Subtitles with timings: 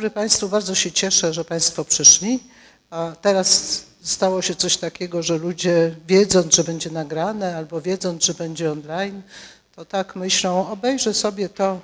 [0.00, 2.40] dobry Państwu, bardzo się cieszę, że Państwo przyszli.
[2.90, 8.34] A teraz stało się coś takiego, że ludzie wiedząc, że będzie nagrane albo wiedząc, że
[8.34, 9.22] będzie online,
[9.76, 11.80] to tak myślą, obejrzę sobie to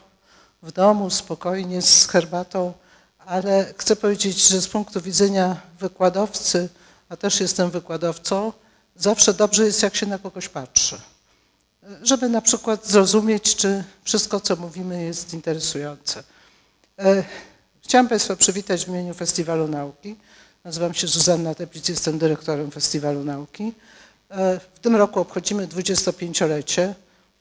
[0.63, 2.73] w domu spokojnie z herbatą,
[3.19, 6.69] ale chcę powiedzieć, że z punktu widzenia wykładowcy,
[7.09, 8.53] a też jestem wykładowcą,
[8.97, 11.01] zawsze dobrze jest, jak się na kogoś patrzy.
[12.03, 16.23] Żeby na przykład zrozumieć, czy wszystko, co mówimy, jest interesujące.
[17.87, 20.17] Chciałam Państwa przywitać w imieniu Festiwalu Nauki.
[20.65, 23.73] Nazywam się Zuzanna Teplic, jestem dyrektorem Festiwalu Nauki.
[24.31, 26.95] E, w tym roku obchodzimy 25-lecie.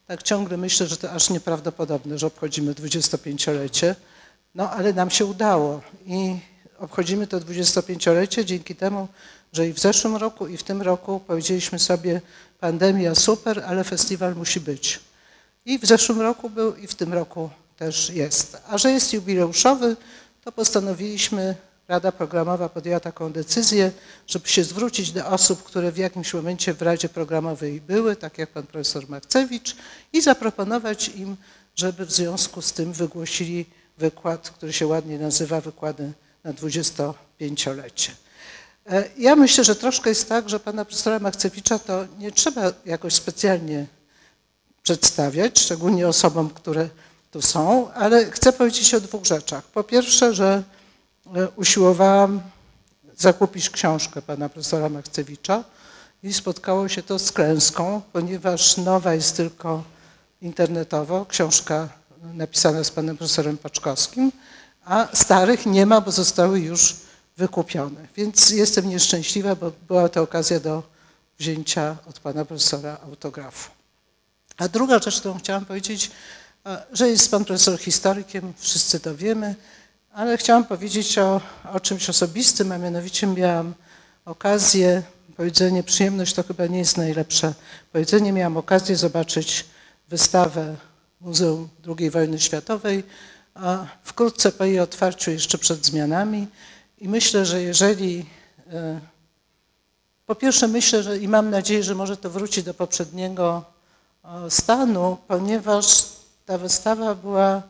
[0.08, 3.96] Tak ciągle myślę, że to aż nieprawdopodobne, że obchodzimy 25-lecie.
[4.56, 6.38] No ale nam się udało i
[6.80, 9.08] obchodzimy to 25-lecie dzięki temu,
[9.54, 12.22] że i w zeszłym roku i w tym roku powiedzieliśmy sobie
[12.60, 15.00] pandemia super, ale festiwal musi być.
[15.66, 18.58] I w zeszłym roku był i w tym roku też jest.
[18.68, 19.96] A że jest jubileuszowy,
[20.46, 21.56] to postanowiliśmy,
[21.88, 23.92] Rada Programowa podjęła taką decyzję,
[24.28, 28.50] żeby się zwrócić do osób, które w jakimś momencie w Radzie Programowej były, tak jak
[28.50, 29.76] pan profesor Marcewicz,
[30.14, 31.38] i zaproponować im,
[31.76, 33.66] żeby w związku z tym wygłosili
[33.98, 36.12] wykład, który się ładnie nazywa wykłady
[36.44, 38.12] na 25-lecie.
[38.90, 43.14] E, ja myślę, że troszkę jest tak, że pana profesora Marcewicza to nie trzeba jakoś
[43.14, 43.86] specjalnie
[44.84, 46.90] przedstawiać, szczególnie osobom, które
[47.36, 49.64] tu są, ale chcę powiedzieć o dwóch rzeczach.
[49.64, 50.64] Po pierwsze, że
[51.36, 52.42] e, usiłowałam
[53.18, 55.64] zakupić książkę pana profesora Machcewicza
[56.24, 59.84] i spotkało się to z klęską, ponieważ nowa jest tylko
[60.42, 61.90] internetowo, książka
[62.34, 64.32] napisana z panem profesorem Paczkowskim,
[64.86, 66.96] a starych nie ma, bo zostały już
[67.38, 68.08] wykupione.
[68.16, 70.84] Więc jestem nieszczęśliwa, bo była to okazja do
[71.40, 73.72] wzięcia od pana profesora autografu.
[74.58, 76.12] A druga rzecz, którą chciałam powiedzieć,
[76.94, 79.56] że jest pan profesor historykiem, wszyscy to wiemy,
[80.14, 81.42] ale chciałam powiedzieć o,
[81.74, 83.74] o czymś osobistym, a mianowicie miałam
[84.26, 85.04] okazję,
[85.38, 87.54] powiedzenie przyjemność to chyba nie jest najlepsze
[87.92, 89.66] powiedzenie, miałam okazję zobaczyć
[90.10, 90.76] wystawę
[91.22, 93.04] Muzeum II Wojny Światowej,
[93.56, 96.48] a wkrótce po jej otwarciu, jeszcze przed zmianami.
[96.98, 98.26] I myślę, że jeżeli,
[98.72, 99.00] e,
[100.26, 103.64] po pierwsze myślę, że i mam nadzieję, że może to wróci do poprzedniego
[104.50, 106.15] stanu, ponieważ
[106.46, 107.62] ta wystawa była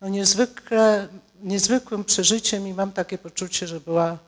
[0.00, 1.08] no niezwykle,
[1.42, 4.18] niezwykłym przeżyciem i mam takie poczucie, że była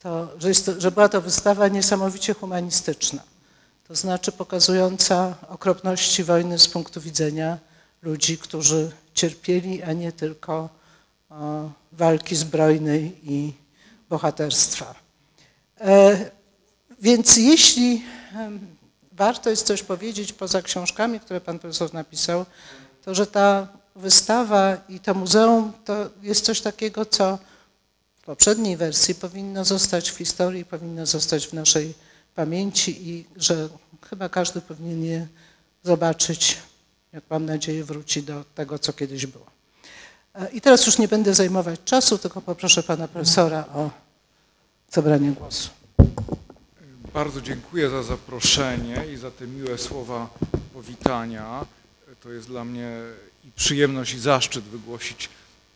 [0.00, 3.22] to, że, to, że była to wystawa niesamowicie humanistyczna.
[3.88, 7.58] To znaczy pokazująca okropności wojny z punktu widzenia
[8.02, 10.68] ludzi, którzy cierpieli, a nie tylko
[11.30, 13.52] o, walki zbrojnej i
[14.08, 14.94] bohaterstwa.
[15.80, 16.30] E,
[17.00, 18.04] więc jeśli
[19.12, 22.46] warto jest coś powiedzieć poza książkami, które pan profesor napisał,
[23.04, 27.38] to że ta wystawa i to muzeum to jest coś takiego, co
[28.16, 31.94] w poprzedniej wersji powinno zostać w historii, powinno zostać w naszej
[32.34, 33.68] pamięci i że
[34.10, 35.26] chyba każdy powinien je
[35.82, 36.58] zobaczyć,
[37.12, 39.46] jak mam nadzieję wróci do tego, co kiedyś było.
[40.34, 43.90] E, I teraz już nie będę zajmować czasu, tylko poproszę pana profesora o
[44.92, 45.68] zabranie głosu.
[47.14, 50.28] Bardzo dziękuję za zaproszenie i za te miłe słowa
[50.72, 51.64] powitania.
[52.24, 52.90] To jest dla mnie
[53.44, 55.28] i przyjemność i zaszczyt wygłosić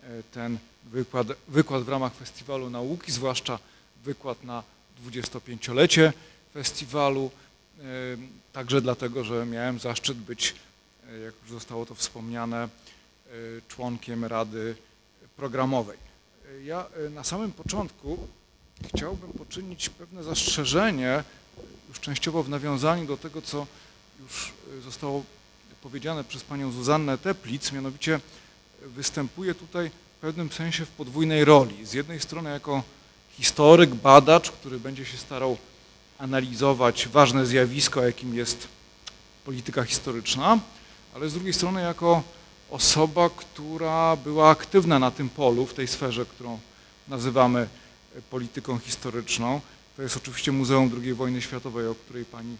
[0.02, 3.58] e, ten wykład, wykład w ramach Festiwalu Nauki, zwłaszcza
[4.04, 4.62] wykład na
[5.06, 6.12] 25-lecie
[6.54, 7.30] festiwalu,
[7.78, 7.82] e,
[8.52, 10.54] także dlatego, że miałem zaszczyt być,
[11.08, 12.68] e, jak już zostało to wspomniane,
[13.68, 14.76] członkiem Rady
[15.36, 15.98] Programowej.
[16.64, 18.28] Ja na samym początku
[18.94, 21.24] chciałbym poczynić pewne zastrzeżenie,
[21.88, 23.66] już częściowo w nawiązaniu do tego, co
[24.20, 24.52] już
[24.84, 25.24] zostało
[25.82, 28.20] powiedziane przez panią Zuzannę Teplic, mianowicie
[28.82, 31.86] występuje tutaj w pewnym sensie w podwójnej roli.
[31.86, 32.82] Z jednej strony jako
[33.30, 35.56] historyk, badacz, który będzie się starał
[36.18, 38.68] analizować ważne zjawisko, jakim jest
[39.44, 40.58] polityka historyczna,
[41.14, 42.22] ale z drugiej strony jako
[42.70, 46.58] osoba, która była aktywna na tym polu, w tej sferze, którą
[47.08, 47.68] nazywamy
[48.30, 49.60] polityką historyczną.
[49.96, 52.56] To jest oczywiście Muzeum II Wojny Światowej, o której pani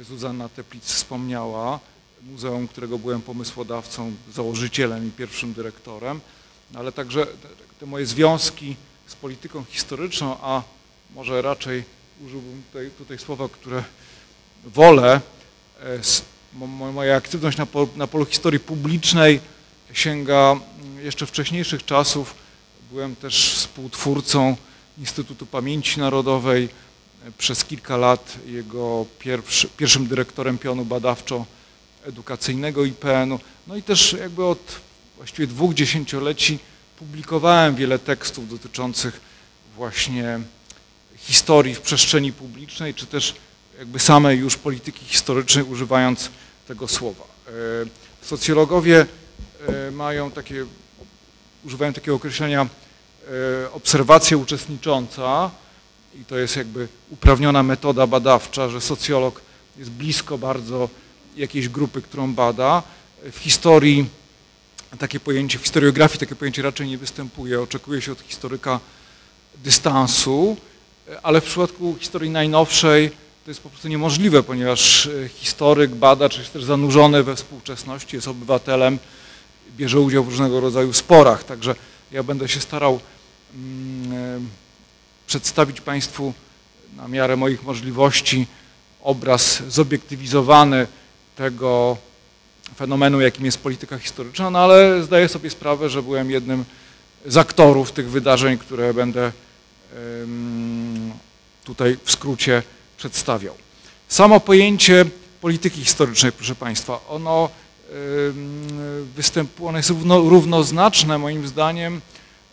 [0.00, 1.80] Zuzanna Teplic wspomniała
[2.22, 6.20] muzeum, którego byłem pomysłodawcą, założycielem i pierwszym dyrektorem,
[6.74, 7.26] ale także
[7.80, 8.76] te moje związki
[9.06, 10.62] z polityką historyczną, a
[11.14, 11.84] może raczej
[12.26, 13.84] użyłbym tutaj, tutaj słowa, które
[14.64, 15.20] wolę,
[15.82, 16.00] e,
[16.92, 19.40] moja aktywność na polu, na polu historii publicznej
[19.92, 22.34] sięga mm, jeszcze wcześniejszych czasów.
[22.92, 24.56] Byłem też współtwórcą
[24.98, 26.68] Instytutu Pamięci Narodowej,
[27.26, 31.44] e, przez kilka lat jego pierwszy, pierwszym dyrektorem pionu badawczo
[32.04, 34.80] edukacyjnego IPN-u, no i też jakby od
[35.16, 36.58] właściwie dwóch dziesięcioleci
[36.98, 39.20] publikowałem wiele tekstów dotyczących
[39.76, 40.40] właśnie
[41.16, 43.34] historii w przestrzeni publicznej, czy też
[43.78, 46.30] jakby samej już polityki historycznej, używając
[46.68, 47.24] tego słowa.
[47.48, 47.50] E,
[48.26, 49.06] socjologowie
[49.68, 50.66] e, mają takie,
[51.64, 52.66] używają takiego określenia
[53.62, 55.50] e, obserwacja uczestnicząca
[56.14, 59.40] i to jest jakby uprawniona metoda badawcza, że socjolog
[59.78, 60.88] jest blisko bardzo
[61.36, 62.82] jakiejś grupy, którą bada.
[63.32, 64.06] W historii
[64.98, 67.60] takie pojęcie, w historiografii takie pojęcie raczej nie występuje.
[67.60, 68.80] Oczekuje się od historyka
[69.64, 70.56] dystansu,
[71.22, 73.10] ale w przypadku historii najnowszej
[73.44, 78.28] to jest po prostu niemożliwe, ponieważ e, historyk, badacz jest też zanurzony we współczesności, jest
[78.28, 78.98] obywatelem,
[79.76, 81.44] bierze udział w różnego rodzaju sporach.
[81.44, 81.74] Także
[82.12, 83.00] ja będę się starał
[83.54, 84.40] mm, e,
[85.26, 86.32] przedstawić Państwu
[86.96, 88.46] na miarę moich możliwości
[89.02, 90.86] obraz zobiektywizowany
[91.40, 91.96] tego
[92.76, 96.64] fenomenu, jakim jest polityka historyczna, no ale zdaję sobie sprawę, że byłem jednym
[97.26, 99.32] z aktorów tych wydarzeń, które będę
[101.64, 102.62] tutaj w skrócie
[102.96, 103.54] przedstawiał.
[104.08, 105.04] Samo pojęcie
[105.40, 107.48] polityki historycznej, proszę Państwa, ono,
[109.16, 112.00] występuje, ono jest równo, równoznaczne moim zdaniem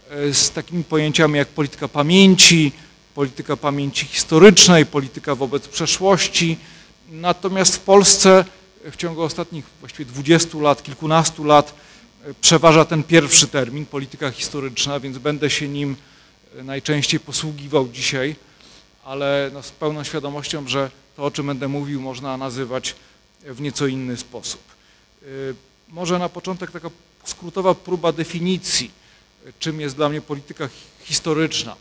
[0.09, 2.71] e, z takimi pojęciami jak polityka pamięci,
[3.15, 6.57] polityka pamięci historycznej, polityka wobec przeszłości.
[7.11, 8.45] Natomiast w Polsce
[8.91, 11.73] w ciągu ostatnich właściwie 20 lat, kilkunastu lat
[12.25, 15.95] e, przeważa ten pierwszy termin, polityka historyczna, więc będę się nim
[16.55, 18.35] e, najczęściej posługiwał dzisiaj
[19.07, 22.95] ale no z pełną świadomością, że to, o czym będę mówił, można nazywać
[23.43, 24.61] w nieco inny sposób.
[25.89, 26.89] Może na początek taka
[27.23, 28.91] skrótowa próba definicji,
[29.59, 30.69] czym jest dla mnie polityka
[31.03, 31.75] historyczna.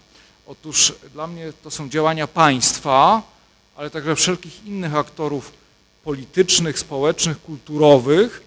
[0.46, 3.22] Otóż dla mnie to są działania państwa,
[3.76, 5.52] ale także wszelkich innych aktorów
[6.06, 8.42] politycznych, społecznych, kulturowych,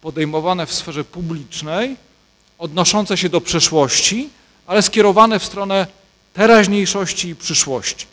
[0.00, 1.96] podejmowane w sferze publicznej,
[2.58, 4.30] odnoszące się do przeszłości,
[4.66, 5.86] ale skierowane w stronę
[6.34, 8.06] teraźniejszości i przyszłości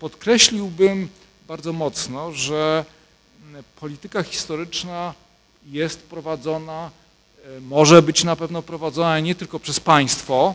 [0.00, 1.08] podkreśliłbym
[1.48, 2.84] bardzo mocno, że
[3.80, 5.14] polityka historyczna
[5.66, 6.90] jest prowadzona,
[7.56, 10.54] e, może być na pewno prowadzona nie tylko przez państwo.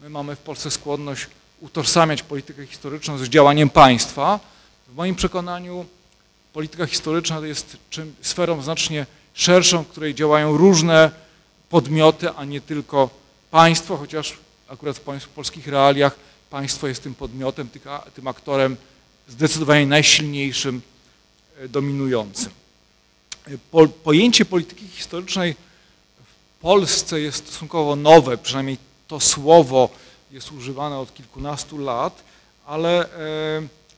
[0.00, 1.26] My mamy w Polsce skłonność
[1.60, 4.40] utożsamiać politykę historyczną z działaniem państwa.
[4.88, 5.86] W moim przekonaniu
[6.52, 11.10] polityka historyczna jest czym, sferą znacznie szerszą, w której działają różne
[11.70, 13.10] podmioty, a nie tylko
[13.50, 14.36] państwo, chociaż
[14.68, 16.16] akurat w polskich realiach
[16.50, 17.68] państwo jest tym podmiotem,
[18.14, 18.76] tym aktorem
[19.28, 20.82] zdecydowanie najsilniejszym,
[21.58, 22.50] e, dominującym.
[23.74, 25.54] E, pojęcie polityki historycznej
[26.58, 28.78] w Polsce jest stosunkowo nowe, przynajmniej
[29.08, 29.88] to słowo
[30.30, 32.22] jest używane od kilkunastu lat,
[32.66, 33.08] ale e,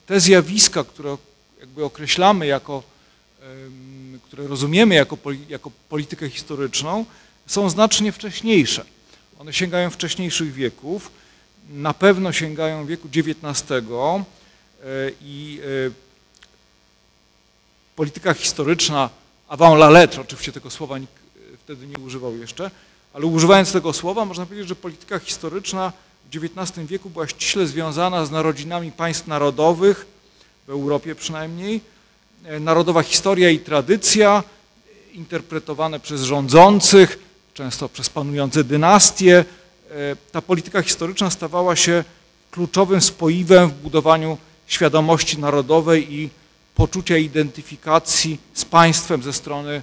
[0.07, 1.17] te zjawiska, które
[1.65, 2.83] jakby określamy jako,
[4.23, 5.19] które rozumiemy jako,
[5.49, 7.05] jako politykę historyczną,
[7.47, 8.85] są znacznie wcześniejsze.
[9.39, 11.11] One sięgają wcześniejszych wieków
[11.71, 13.83] na pewno sięgają wieku XIX e,
[15.23, 15.91] i e,
[17.97, 19.11] polityka historyczna
[19.49, 22.71] avant la lettre, oczywiście tego słowa nikt e, wtedy nie używał jeszcze,
[23.13, 25.93] ale używając tego słowa można powiedzieć, że polityka historyczna
[26.31, 30.14] w XIX wieku była ściśle związana z narodzinami państw narodowych,
[30.67, 31.81] w Europie przynajmniej,
[32.61, 34.43] narodowa historia i tradycja
[35.13, 37.19] interpretowane przez rządzących,
[37.55, 39.45] często przez panujące dynastie,
[39.95, 42.05] E, ta polityka historyczna stawała się
[42.51, 46.31] kluczowym spoiwem w budowaniu świadomości narodowej i
[46.75, 49.83] poczucia identyfikacji z państwem ze strony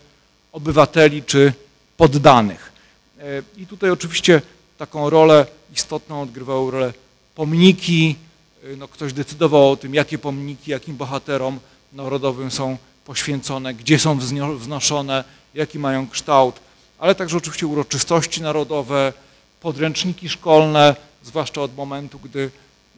[0.51, 1.53] obywateli czy
[1.97, 2.71] poddanych.
[3.19, 3.23] E,
[3.57, 4.41] I tutaj oczywiście
[4.77, 6.93] taką rolę istotną odgrywały rolę
[7.35, 8.15] pomniki.
[8.63, 11.59] E, no, ktoś decydował o tym, jakie pomniki, jakim bohaterom
[11.93, 14.19] narodowym są poświęcone, gdzie są
[14.57, 16.59] wznoszone, jaki mają kształt,
[16.99, 19.13] ale także oczywiście uroczystości narodowe,
[19.61, 22.51] podręczniki szkolne, zwłaszcza od momentu, gdy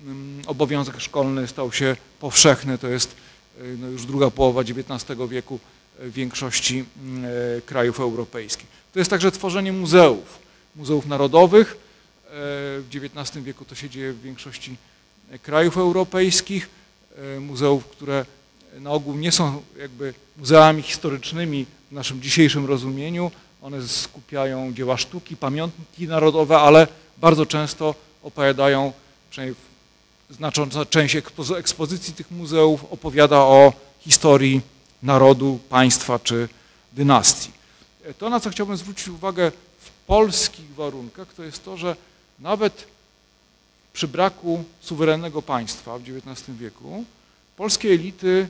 [0.03, 3.15] mm, obowiązek szkolny stał się powszechny, to jest
[3.62, 5.60] y, no już druga połowa XIX wieku
[6.00, 7.25] w większości mm,
[7.65, 8.67] krajów europejskich.
[8.93, 10.39] To jest także tworzenie muzeów,
[10.75, 11.77] muzeów narodowych.
[12.36, 14.77] W XIX wieku to się dzieje w większości
[15.42, 16.70] krajów europejskich,
[17.36, 18.25] e, muzeów, które
[18.80, 25.38] na ogół nie są jakby muzeami historycznymi w naszym dzisiejszym rozumieniu, one skupiają dzieła sztuki,
[25.38, 26.88] pamiątki narodowe, ale
[27.18, 28.94] bardzo często opowiadają,
[29.30, 29.56] przynajmniej
[30.30, 31.18] znacząca część
[31.58, 34.62] ekspozycji tych muzeów opowiada o historii
[35.04, 36.50] narodu, państwa czy
[36.94, 37.52] dynastii.
[38.18, 41.96] To, na co chciałbym zwrócić uwagę w polskich warunkach, to jest to, że
[42.40, 42.88] nawet
[43.94, 47.06] przy braku suwerennego państwa w XIX wieku
[47.56, 48.48] polskie elity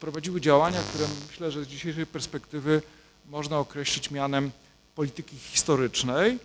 [0.00, 2.82] prowadziły działania, które myślę, że z dzisiejszej perspektywy
[3.28, 4.50] można określić mianem
[4.94, 6.38] polityki historycznej,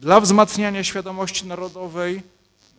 [0.00, 2.22] dla wzmacniania świadomości narodowej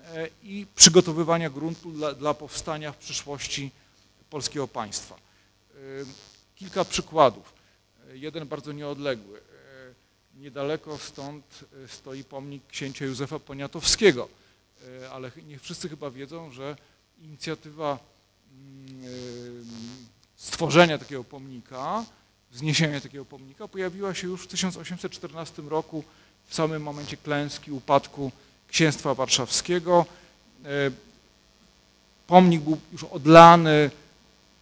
[0.05, 3.71] e, i przygotowywania gruntu dla, dla powstania w przyszłości
[4.29, 5.15] polskiego państwa.
[5.15, 5.77] E,
[6.55, 7.53] kilka przykładów.
[8.11, 9.41] E, jeden bardzo nieodległy.
[10.35, 11.45] Niedaleko stąd
[11.87, 14.27] stoi pomnik księcia Józefa Poniatowskiego,
[15.11, 16.75] ale nie wszyscy chyba wiedzą, że
[17.21, 17.99] inicjatywa
[18.53, 19.65] mm,
[20.35, 22.05] stworzenia takiego pomnika,
[22.51, 26.03] wzniesienia takiego pomnika pojawiła się już w 1814 roku
[26.47, 28.31] w samym momencie klęski, upadku
[28.67, 30.05] księstwa warszawskiego.
[30.65, 30.67] E,
[32.27, 33.91] pomnik był już odlany,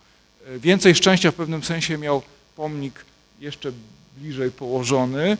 [0.58, 2.22] Więcej szczęścia w pewnym sensie miał
[2.56, 3.04] pomnik
[3.40, 3.72] jeszcze
[4.16, 5.36] bliżej położony e,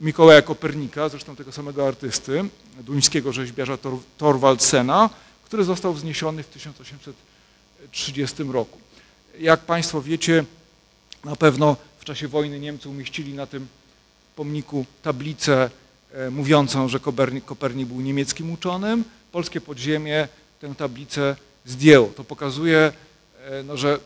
[0.00, 2.44] Mikołaja Kopernika, zresztą tego samego artysty,
[2.80, 5.10] duńskiego rzeźbiarza Tor Torvaldsena,
[5.44, 8.78] który został wzniesiony w 1830 roku.
[9.38, 10.44] Jak Państwo wiecie,
[11.24, 13.68] na pewno w czasie wojny Niemcy umieścili na tym
[14.38, 15.70] pomniku tablicę
[16.12, 19.04] e, mówiącą, że Kopernik, Kopernik był niemieckim uczonym.
[19.32, 20.28] Polskie podziemie
[20.60, 22.08] tę tablicę zdjęło.
[22.16, 23.98] To pokazuje, e, no, że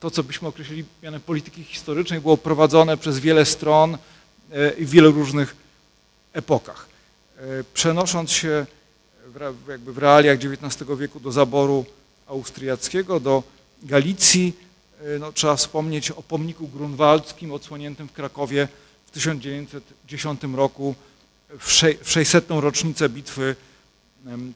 [0.00, 3.98] to, co byśmy określili mianem polityki historycznej, było prowadzone przez wiele stron
[4.52, 5.56] e, i w wielu różnych
[6.32, 6.88] epokach.
[7.74, 8.66] Przenosząc się
[9.26, 11.84] w, jakby w realiach XIX wieku do zaboru
[12.26, 13.42] austriackiego, do
[13.82, 14.52] Galicji,
[15.20, 18.68] no, trzeba wspomnieć o pomniku grunwaldzkim odsłoniętym w Krakowie
[19.10, 20.94] w 1910 roku
[21.58, 21.70] w
[22.04, 22.44] 600.
[22.48, 23.56] rocznicę bitwy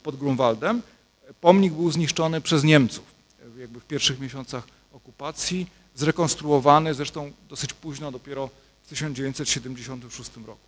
[0.02, 0.82] pod Grunwaldem.
[1.40, 3.14] Pomnik był zniszczony przez Niemców
[3.58, 8.50] jakby w pierwszych miesiącach okupacji, zrekonstruowany zresztą dosyć późno, dopiero
[8.82, 10.66] w 1976 roku.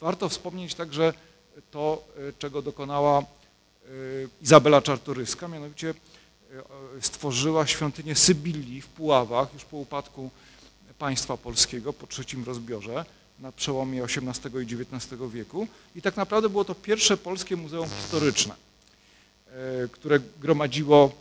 [0.00, 1.12] Warto wspomnieć także
[1.70, 3.24] to, e, czego dokonała e,
[4.42, 5.94] Izabela Czartoryska, mianowicie e,
[7.00, 10.30] stworzyła świątynię Sybilii w Puławach już po upadku
[11.00, 13.04] państwa polskiego, po trzecim rozbiorze
[13.38, 15.66] na przełomie XVIII i XIX wieku.
[15.96, 18.54] I tak naprawdę było to pierwsze polskie muzeum historyczne,
[19.92, 21.12] które gromadziło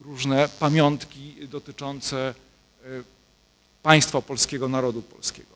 [0.00, 2.34] różne pamiątki dotyczące e,
[3.82, 5.54] państwa polskiego, narodu polskiego.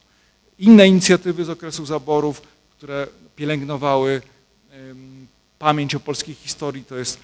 [0.58, 3.06] Inne inicjatywy z okresu zaborów, które
[3.36, 4.22] pielęgnowały
[5.58, 7.18] pamięć o polskiej historii, to jest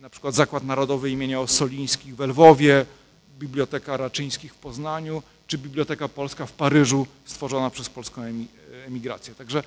[0.00, 2.86] na przykład Zakład Narodowy imienia Ossolińskich w Lwowie,
[3.38, 8.22] Biblioteka Raczyńskich w Poznaniu, czy Biblioteka Polska w Paryżu, stworzona przez polską
[8.86, 9.34] emigrację.
[9.34, 9.62] Także e,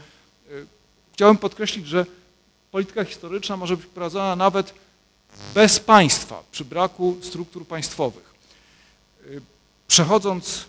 [1.14, 2.06] chciałem podkreślić, że
[2.72, 4.74] polityka historyczna może być prowadzona nawet
[5.54, 8.34] bez państwa, przy braku struktur państwowych.
[9.26, 9.42] Y,
[9.88, 10.66] przechodząc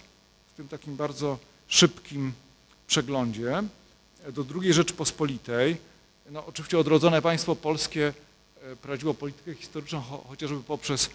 [0.52, 1.38] w tym takim bardzo
[1.68, 2.32] szybkim
[2.86, 3.62] przeglądzie
[4.32, 5.76] do II Rzeczypospolitej,
[6.30, 8.12] no oczywiście odrodzone państwo polskie
[8.62, 11.10] e, prowadziło politykę historyczną chociażby poprzez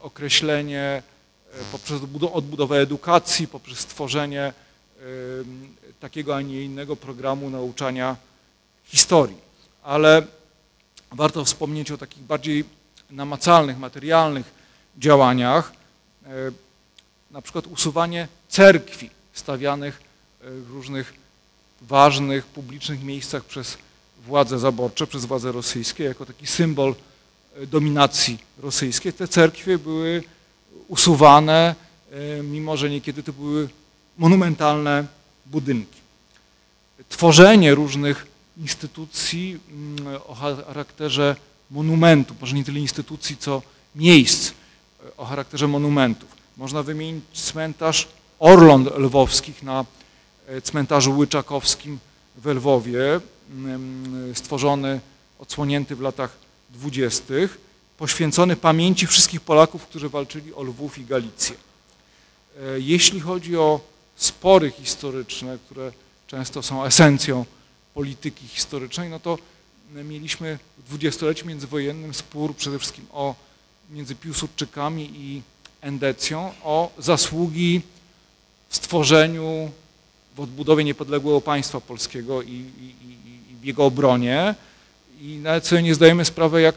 [0.00, 1.02] określenie,
[1.52, 2.00] e, poprzez
[2.32, 4.52] odbudowę edukacji, poprzez stworzenie
[6.00, 8.16] takiego, a nie innego programu nauczania
[8.84, 9.36] historii.
[9.82, 10.26] Ale
[11.12, 12.64] warto wspomnieć o takich bardziej
[13.10, 14.54] namacalnych, materialnych
[14.98, 15.72] działaniach,
[16.24, 16.28] e,
[17.30, 20.00] na przykład usuwanie cerkwi stawianych
[20.40, 21.14] e, w różnych
[21.82, 23.78] ważnych, publicznych miejscach przez
[24.26, 26.94] władze zaborcze, przez władze rosyjskie, jako taki symbol
[27.66, 29.12] dominacji rosyjskiej.
[29.12, 30.22] Te cerkwie były
[30.88, 31.74] usuwane,
[32.42, 33.68] mimo że niekiedy to były
[34.18, 35.04] monumentalne
[35.46, 36.00] budynki.
[37.08, 41.36] Tworzenie różnych instytucji mm, o charakterze
[41.70, 43.62] monumentu, może nie tyle instytucji, co
[43.94, 46.28] miejsc e, o charakterze monumentów.
[46.56, 48.08] Można wymienić cmentarz
[48.38, 49.84] Orląt Lwowskich na
[50.46, 51.98] e, cmentarzu Łyczakowskim
[52.36, 53.20] w Lwowie,
[53.50, 55.00] mm, stworzony,
[55.38, 56.36] odsłonięty w latach
[56.70, 57.58] dwudziestych,
[57.98, 61.56] poświęcony pamięci wszystkich Polaków, którzy walczyli o Lwów i Galicję.
[61.56, 63.80] E, jeśli chodzi o
[64.16, 65.92] spory historyczne, które
[66.26, 67.44] często są esencją
[67.94, 69.38] polityki historycznej, no to
[69.94, 73.34] mieliśmy w dwudziestoleciu międzywojennym spór przede wszystkim o,
[73.90, 75.42] między Piłsudczykami i
[75.80, 77.80] Endecją o zasługi
[78.68, 79.70] w stworzeniu,
[80.36, 82.94] w odbudowie niepodległego państwa polskiego i, i,
[83.52, 84.54] i w jego obronie.
[85.20, 86.74] I nawet sobie nie zdajemy sprawy, jak,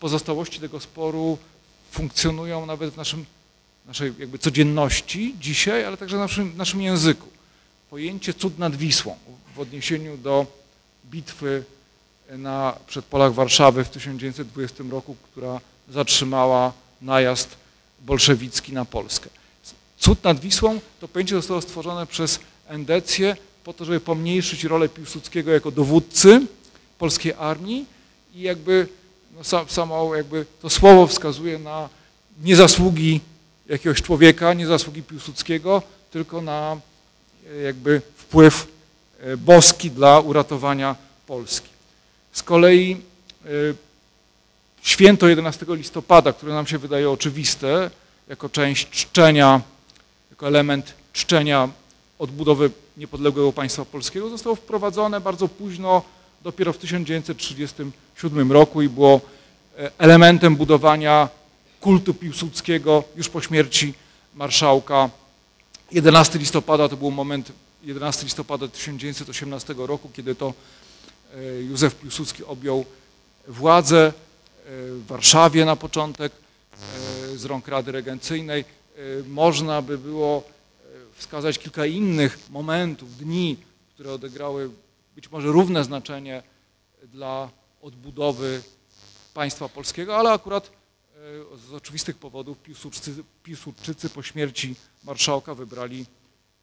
[0.00, 1.38] pozostałości tego sporu
[1.90, 3.24] funkcjonują nawet w naszym,
[3.86, 7.28] naszej jakby codzienności dzisiaj, ale także w naszym, naszym języku.
[7.90, 9.16] Pojęcie cud nad Wisłą
[9.56, 10.46] w odniesieniu do
[11.10, 11.64] bitwy
[12.30, 17.56] na przedpolach Warszawy w 1920 roku, która zatrzymała najazd
[18.00, 19.30] bolszewicki na Polskę.
[19.98, 25.50] Cud nad Wisłą to pojęcie zostało stworzone przez Endecję po to, żeby pomniejszyć rolę Piłsudskiego
[25.50, 26.46] jako dowódcy
[27.00, 27.86] polskiej armii
[28.34, 28.88] i jakby
[29.36, 31.88] no, samo jakby to słowo wskazuje na
[32.42, 33.20] niezasługi
[33.68, 36.76] jakiegoś człowieka, niezasługi Piłsudskiego, tylko na
[37.52, 38.66] e, jakby wpływ
[39.20, 41.68] e, boski dla uratowania Polski.
[42.32, 42.96] Z kolei
[43.44, 43.48] e,
[44.82, 47.90] święto 11 listopada, które nam się wydaje oczywiste,
[48.28, 49.60] jako część czczenia,
[50.30, 51.68] jako element czczenia
[52.18, 56.02] odbudowy niepodległego państwa polskiego, zostało wprowadzone bardzo późno,
[56.42, 59.20] dopiero w 1937 roku i było
[59.98, 61.28] elementem budowania
[61.80, 63.94] kultu Piłsudskiego już po śmierci
[64.34, 65.10] marszałka.
[65.92, 70.54] 11 listopada to był moment, 11 listopada 1918 roku, kiedy to
[71.34, 72.84] e, Józef Piłsudski objął
[73.48, 74.12] władzę e,
[74.92, 78.64] w Warszawie na początek e, z rąk Rady Regencyjnej.
[79.28, 80.44] Można by było
[81.16, 83.56] wskazać kilka innych momentów, dni,
[83.94, 84.70] które odegrały
[85.14, 86.42] być może równe znaczenie
[87.02, 87.50] dla
[87.82, 88.62] odbudowy
[89.34, 90.80] państwa polskiego, ale akurat
[91.20, 94.74] E, z oczywistych powodów Piłsudczycy, Piłsudczycy po śmierci
[95.04, 96.06] marszałka wybrali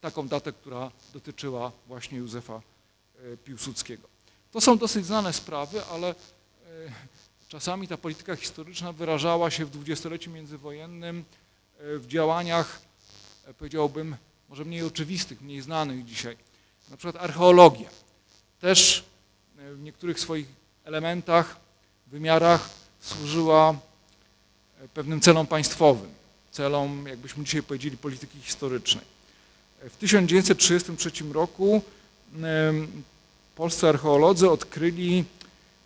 [0.00, 4.08] taką datę, która dotyczyła właśnie Józefa e, Piłsudskiego.
[4.52, 6.14] To są dosyć znane sprawy, ale e,
[7.48, 11.24] czasami ta polityka historyczna wyrażała się w dwudziestoleciu międzywojennym
[11.80, 12.80] w działaniach,
[13.58, 14.16] powiedziałbym,
[14.48, 16.36] może mniej oczywistych, mniej znanych dzisiaj.
[16.90, 17.90] Na przykład archeologia.
[18.60, 19.04] Też
[19.56, 20.46] w niektórych swoich
[20.84, 21.56] elementach,
[22.06, 23.74] wymiarach służyła
[24.94, 26.10] pewnym celom państwowym,
[26.50, 29.04] celom, jakbyśmy dzisiaj powiedzieli, polityki historycznej.
[29.90, 31.82] W 1933 roku
[33.56, 35.24] polscy archeolodzy odkryli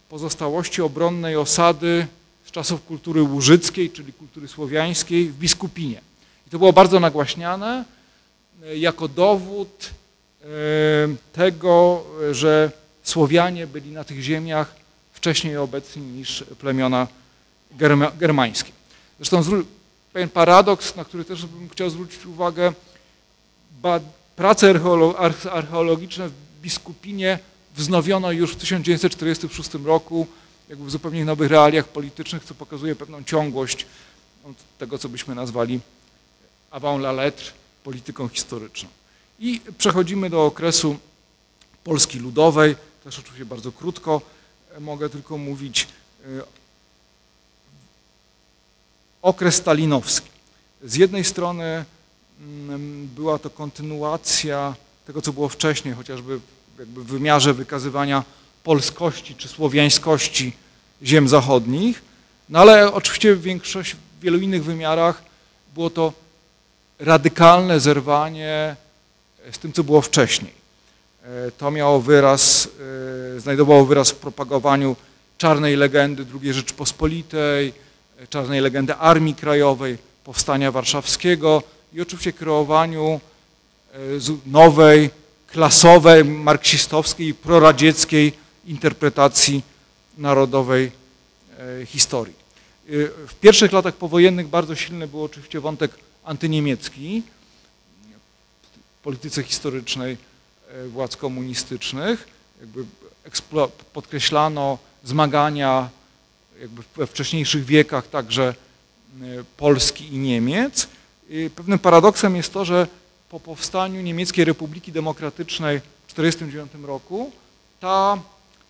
[0.09, 2.07] pozostałości obronnej osady
[2.45, 6.01] z czasów kultury łużyckiej, czyli kultury słowiańskiej w Biskupinie.
[6.47, 7.85] I to było bardzo nagłaśniane
[8.63, 9.91] e, jako dowód
[11.33, 14.75] tego, że Słowianie byli na tych ziemiach
[15.13, 17.07] wcześniej obecni niż plemiona
[18.19, 18.73] germańskie.
[19.19, 19.43] Zresztą
[20.13, 22.73] pewien paradoks, na który też bym chciał zwrócić uwagę,
[24.37, 24.75] prace
[25.53, 27.39] archeologiczne w Biskupinie
[27.77, 30.27] wznowiono już w 1946 roku,
[30.69, 33.87] jakby w zupełnie nowych realiach politycznych, co pokazuje pewną ciągłość
[34.79, 35.81] tego, co byśmy nazwali
[36.71, 37.53] avant la lettre,
[37.85, 38.89] polityką historyczną.
[39.43, 40.97] I przechodzimy do okresu
[41.85, 44.21] Polski Ludowej, też oczywiście bardzo krótko,
[44.81, 45.89] mogę tylko mówić
[46.25, 46.27] e,
[49.23, 50.29] okres stalinowski.
[50.85, 51.85] Z jednej strony
[52.41, 54.75] mm, była to kontynuacja
[55.07, 56.41] tego, co było wcześniej, chociażby
[56.79, 58.25] w wymiarze wykazywania
[58.65, 60.53] polskości czy słowiańskości
[61.03, 62.03] ziem zachodnich,
[62.49, 65.23] no ale oczywiście w większości, w wielu innych wymiarach
[65.75, 66.13] było to
[66.99, 68.77] radykalne zerwanie
[69.51, 70.53] z tym, co było wcześniej.
[71.25, 72.69] E, to miało wyraz,
[73.37, 74.97] e, znajdowało wyraz w propagowaniu
[75.39, 77.73] czarnej legendy II Rzeczypospolitej,
[78.31, 81.63] czarnej legendy Armii Krajowej, Powstania Warszawskiego
[81.95, 83.21] i oczywiście kreowaniu
[83.95, 83.99] e,
[84.47, 85.11] nowej,
[85.47, 88.33] klasowej, marksistowskiej, proradzieckiej
[88.67, 89.63] interpretacji
[90.19, 90.93] narodowej
[91.59, 92.35] e, historii.
[92.35, 92.91] E,
[93.29, 95.91] w pierwszych latach powojennych bardzo silny był oczywiście wątek
[96.25, 97.23] antyniemiecki
[99.03, 100.17] polityce historycznej
[100.89, 102.29] władz komunistycznych.
[102.61, 102.85] Jakby
[103.93, 105.91] podkreślano zmagania
[106.63, 108.55] jakby we wcześniejszych wiekach także
[109.23, 109.25] e,
[109.57, 110.89] Polski i Niemiec.
[111.31, 112.87] I pewnym paradoksem jest to, że
[113.29, 117.33] po powstaniu Niemieckiej Republiki Demokratycznej w 1949 roku
[117.81, 118.19] ta,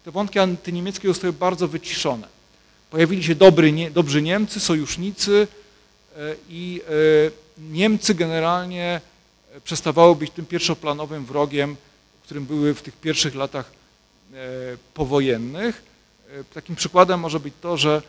[0.04, 2.28] te wątki antyniemieckie zostały bardzo wyciszone.
[2.90, 5.48] Pojawili się dobry, nie, dobrzy Niemcy, sojusznicy
[6.16, 9.00] e, i e, Niemcy generalnie
[9.64, 11.76] przestawały być tym pierwszoplanowym wrogiem,
[12.22, 13.70] którym były w tych pierwszych latach
[14.94, 15.82] powojennych.
[16.40, 18.02] E, takim przykładem może być to, że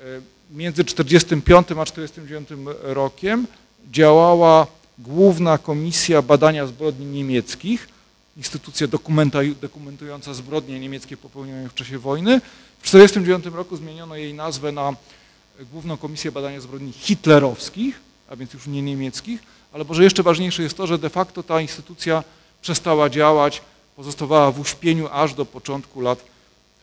[0.00, 0.04] e,
[0.50, 2.48] między 1945 a 1949
[2.82, 3.46] rokiem
[3.90, 4.66] działała
[4.98, 7.88] Główna Komisja Badania Zbrodni Niemieckich,
[8.36, 8.86] instytucja
[9.60, 12.40] dokumentująca zbrodnie niemieckie popełnione w czasie wojny.
[12.78, 14.96] W 1949 roku zmieniono jej nazwę na
[15.72, 19.40] Główną Komisję Badania Zbrodni Hitlerowskich, a więc już nie niemieckich,
[19.72, 22.24] ale może jeszcze ważniejsze jest to, że de facto ta instytucja
[22.62, 23.62] przestała działać,
[23.96, 26.24] pozostawała w uśpieniu aż do początku lat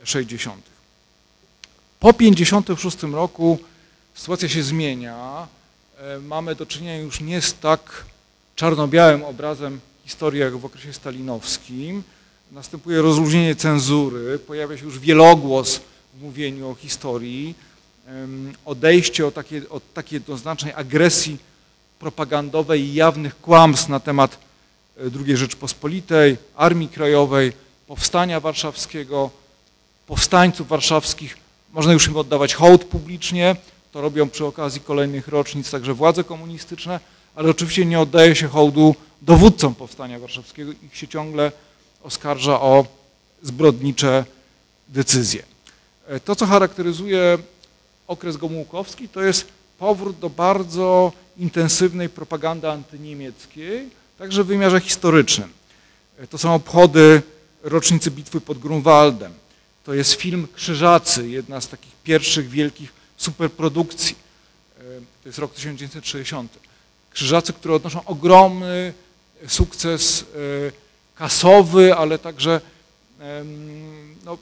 [0.03, 0.63] 60.
[1.99, 3.59] Po 1956 roku
[4.13, 5.47] sytuacja się zmienia.
[5.97, 8.05] E, mamy do czynienia już nie z tak
[8.55, 12.03] czarno-białym obrazem historii jak w okresie stalinowskim.
[12.51, 15.81] Następuje rozluźnienie cenzury, pojawia się już wielogłos
[16.13, 17.55] w mówieniu o historii,
[18.65, 21.37] odejście od takiej, od takiej jednoznacznej agresji
[21.99, 24.37] propagandowej i jawnych kłamstw na temat
[25.25, 27.53] II Rzeczpospolitej, Armii Krajowej,
[27.87, 29.29] Powstania Warszawskiego,
[30.07, 31.37] powstańców warszawskich.
[31.73, 33.55] Można już im oddawać hołd publicznie,
[33.91, 36.99] to robią przy okazji kolejnych rocznic także władze komunistyczne,
[37.35, 40.71] ale oczywiście nie oddaje się hołdu dowódcom Powstania Warszawskiego.
[40.83, 41.51] Ich się ciągle
[42.03, 42.85] oskarża o
[43.43, 44.25] zbrodnicze
[44.87, 45.43] decyzje.
[46.25, 47.37] To, co charakteryzuje
[48.07, 55.53] okres gomułkowski, to jest powrót do bardzo intensywnej propagandy antyniemieckiej, także w wymiarze historycznym.
[56.29, 57.21] To są obchody
[57.63, 59.33] rocznicy bitwy pod Grunwaldem.
[59.83, 64.15] To jest film Krzyżacy, jedna z takich pierwszych wielkich superprodukcji.
[65.23, 66.59] To jest rok 1960.
[67.11, 68.93] Krzyżacy, które odnoszą ogromny
[69.47, 70.25] sukces
[71.15, 72.61] kasowy, ale także
[74.25, 74.37] no,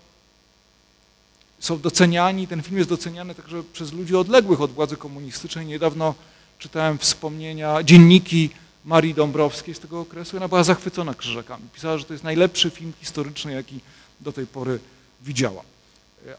[1.63, 5.65] są doceniani, ten film jest doceniany także przez ludzi odległych od władzy komunistycznej.
[5.65, 6.15] Niedawno
[6.60, 8.49] czytałem wspomnienia, dzienniki
[8.86, 10.38] Marii Dąbrowskiej z tego okresu.
[10.38, 11.63] Ona była zachwycona Krzyżakami.
[11.73, 13.80] Pisała, że to jest najlepszy film historyczny, jaki
[14.21, 14.80] do tej pory
[15.21, 15.62] widziała.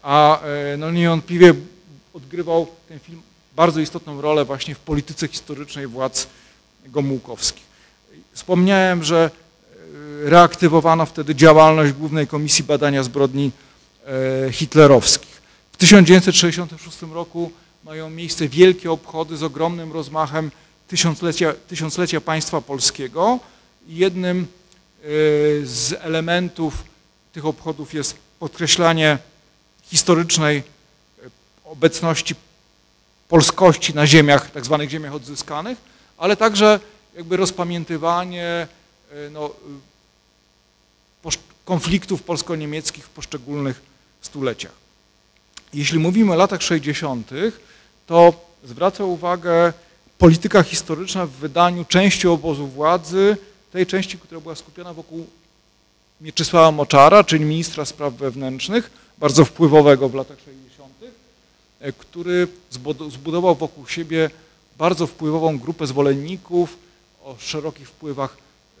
[0.03, 1.53] A e, no niewątpliwie
[2.13, 3.21] odgrywał ten film
[3.55, 6.27] bardzo istotną rolę właśnie w polityce historycznej władz
[6.85, 7.63] gomułkowskich.
[8.33, 9.31] Wspomniałem, że
[10.25, 13.64] e, reaktywowano wtedy działalność Głównej Komisji Badania Zbrodni e,
[14.51, 15.41] hitlerowskich.
[15.71, 17.51] W 1966 roku
[17.83, 20.51] mają miejsce wielkie obchody z ogromnym rozmachem
[20.87, 23.39] tysiąclecia, tysiąclecia państwa polskiego.
[23.87, 24.47] Jednym
[25.63, 26.83] z elementów
[27.33, 29.17] tych obchodów jest podkreślanie
[29.83, 30.63] historycznej
[31.65, 32.35] obecności
[33.27, 35.77] polskości na ziemiach, tak zwanych ziemiach odzyskanych,
[36.17, 36.79] ale także
[37.15, 38.67] jakby rozpamiętywanie
[39.11, 39.49] e, no,
[41.65, 43.94] konfliktów polsko-niemieckich w poszczególnych
[44.25, 44.71] stuleciach.
[45.73, 47.29] Jeśli mówimy o latach 60.,
[48.07, 48.33] to
[48.63, 49.73] zwraca uwagę
[50.17, 53.37] polityka historyczna w wydaniu części obozu władzy,
[53.71, 55.27] tej części, która była skupiona wokół
[56.21, 60.93] Mieczysława Moczara, czyli ministra spraw wewnętrznych, bardzo wpływowego w latach 60.,
[61.79, 62.47] e, który
[63.09, 64.29] zbudował wokół siebie
[64.77, 66.77] bardzo wpływową grupę zwolenników
[67.23, 68.37] o szerokich wpływach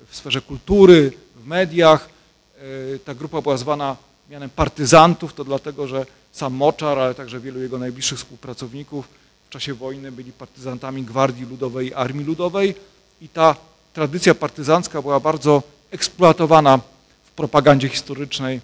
[0.09, 2.09] w sferze kultury, w mediach.
[2.57, 3.95] E, ta grupa była zwana
[4.29, 9.07] mianem partyzantów, to dlatego, że sam Moczar, ale także wielu jego najbliższych współpracowników
[9.47, 12.75] w czasie wojny byli partyzantami Gwardii Ludowej i Armii Ludowej
[13.21, 13.55] i ta
[13.93, 16.79] tradycja partyzancka była bardzo eksploatowana
[17.25, 18.61] w propagandzie historycznej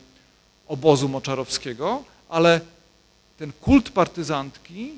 [0.67, 2.61] obozu moczarowskiego, ale
[3.37, 4.93] ten kult partyzantki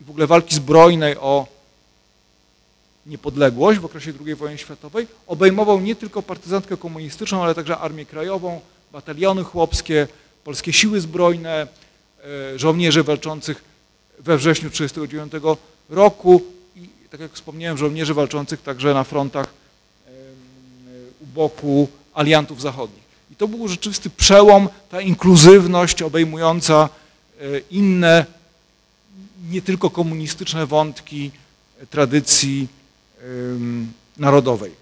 [0.00, 1.46] i w ogóle walki zbrojnej o
[3.06, 8.60] niepodległość w okresie II wojny światowej obejmował nie tylko partyzantkę komunistyczną, ale także Armię Krajową,
[8.92, 10.08] bataliony chłopskie,
[10.44, 11.66] polskie siły zbrojne,
[12.54, 13.64] e, żołnierzy walczących
[14.18, 15.58] we wrześniu 1939
[15.90, 16.42] roku
[16.76, 19.54] i, tak jak wspomniałem, żołnierzy walczących także na frontach
[21.20, 23.02] u boku aliantów zachodnich.
[23.30, 26.88] I to był rzeczywisty przełom, ta inkluzywność obejmująca
[27.40, 28.26] e, inne,
[29.50, 31.30] nie tylko komunistyczne wątki
[31.90, 32.68] tradycji
[34.16, 34.72] narodowej.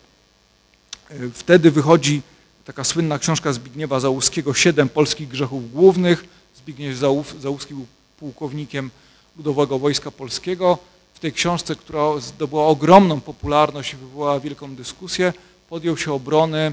[1.10, 2.22] E, wtedy wychodzi
[2.64, 6.24] taka słynna książka Zbigniewa Załuskiego, Siedem polskich grzechów głównych.
[6.56, 6.96] Zbigniew
[7.40, 7.86] Załuski był
[8.18, 8.90] pułkownikiem
[9.36, 10.78] Ludowego Wojska Polskiego.
[11.14, 15.32] W tej książce, która zdobyła ogromną popularność i wywołała wielką dyskusję,
[15.68, 16.72] podjął się obrony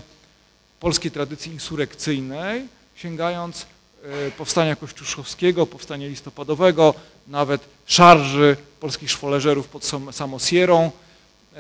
[0.79, 3.65] polskiej tradycji insurekcyjnej, sięgając
[4.03, 6.93] e, powstania kościuszowskiego, powstania listopadowego,
[7.27, 10.91] nawet szarży polskich szwoleżerów pod Samosierą
[11.55, 11.59] e,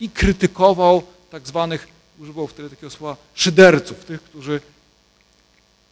[0.00, 4.60] i krytykował tak zwanych, używał wtedy takiego słowa, szyderców, tych, którzy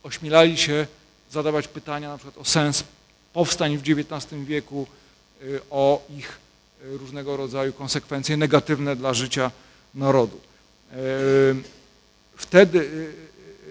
[0.02, 0.86] ośmielali się
[1.30, 2.84] zadawać pytania na przykład o sens
[3.32, 4.86] powstań w XIX wieku,
[5.42, 6.38] e, o ich
[6.82, 9.50] różnego rodzaju konsekwencje negatywne dla życia
[9.94, 10.40] narodu.
[12.36, 13.14] Wtedy y, y,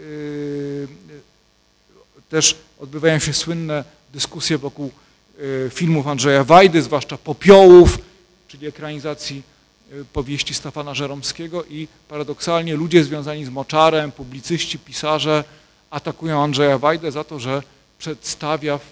[0.07, 0.87] y,
[2.29, 3.83] też odbywają się słynne
[4.13, 4.91] dyskusje wokół
[5.69, 7.97] filmów Andrzeja Wajdy, zwłaszcza Popiołów,
[8.47, 9.43] czyli ekranizacji
[10.13, 15.43] powieści Stefana Żeromskiego i paradoksalnie ludzie związani z Moczarem, publicyści, pisarze
[15.89, 17.63] atakują Andrzeja Wajdę za to, że
[17.99, 18.85] przedstawia w,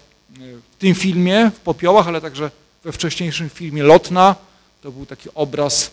[0.72, 2.50] w tym filmie, w Popiołach, ale także
[2.84, 4.36] we wcześniejszym filmie Lotna,
[4.82, 5.90] to był taki obraz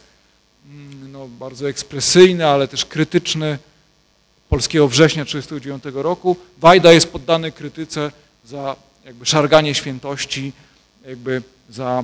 [0.70, 3.58] mm, no, bardzo ekspresyjny, ale też krytyczny
[4.50, 6.38] polskiego września 1939 roku.
[6.58, 8.12] Wajda jest poddany krytyce
[8.46, 10.54] za jakby szarganie świętości,
[11.08, 12.04] jakby za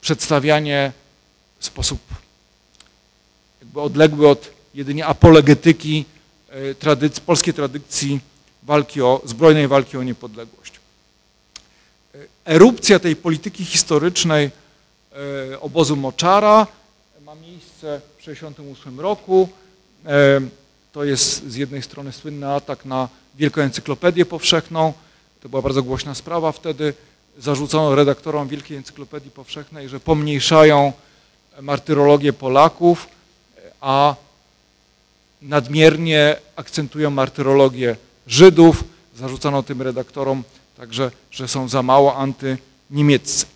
[0.00, 0.92] przedstawianie
[1.58, 1.98] w sposób
[3.60, 6.04] jakby odległy od jedynie apologetyki
[6.48, 8.20] e, tradycji, polskiej tradycji
[8.62, 10.80] walki o, zbrojnej walki o niepodległość.
[12.14, 14.50] E, erupcja tej polityki historycznej
[15.52, 16.66] e, obozu Moczara
[17.24, 19.48] ma 1968 roku.
[20.92, 24.92] To jest z jednej strony słynny atak na Wielką Encyklopedię Powszechną.
[25.40, 26.94] To była bardzo głośna sprawa wtedy.
[27.38, 30.92] Zarzucono redaktorom Wielkiej Encyklopedii Powszechnej, że pomniejszają
[31.62, 33.08] martyrologię Polaków,
[33.80, 34.14] a
[35.42, 38.84] nadmiernie akcentują martyrologię Żydów.
[39.16, 40.42] Zarzucano tym redaktorom
[40.76, 43.46] także, że są za mało antyniemieccy.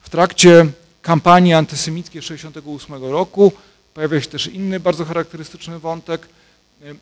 [0.00, 0.66] W trakcie
[1.02, 3.52] kampanii antysemickiej 1968 roku
[3.94, 6.28] pojawia się też inny bardzo charakterystyczny wątek,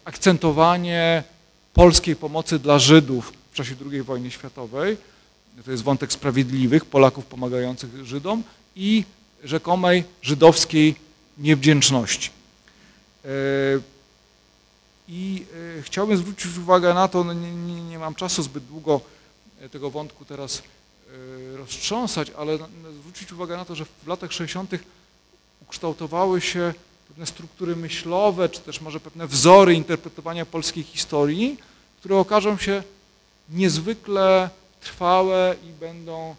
[0.05, 1.23] akcentowanie
[1.75, 4.97] polskiej pomocy dla Żydów w czasie II wojny światowej.
[5.65, 8.43] To jest wątek sprawiedliwych, Polaków pomagających Żydom
[8.77, 9.05] i
[9.45, 10.95] rzekomej żydowskiej
[11.39, 12.31] niewdzięczności.
[13.25, 13.29] E,
[15.09, 15.45] I
[15.79, 19.01] e, chciałbym zwrócić uwagę na to, no nie, nie, nie mam czasu zbyt długo
[19.73, 22.59] tego wątku teraz e, roztrząsać, ale
[23.01, 24.71] zwrócić uwagę na to, że w latach 60.
[25.63, 26.75] ukształtowały się
[27.09, 31.59] pewne struktury myślowe, czy też może pewne wzory interpretowania polskiej historii,
[31.99, 32.83] które okażą się
[33.49, 34.51] niezwykle
[34.81, 36.35] trwałe i będą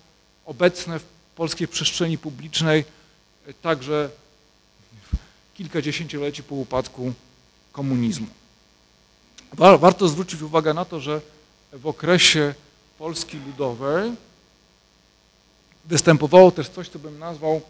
[0.45, 1.03] obecne w
[1.35, 2.85] polskiej przestrzeni publicznej
[3.61, 4.09] także
[5.53, 7.13] kilka dziesięcioleci po upadku
[7.71, 8.27] komunizmu.
[9.53, 11.21] Warto zwrócić uwagę na to, że
[11.73, 12.53] w okresie
[12.97, 14.11] Polski Ludowej
[15.85, 17.61] występowało też coś, co bym nazwał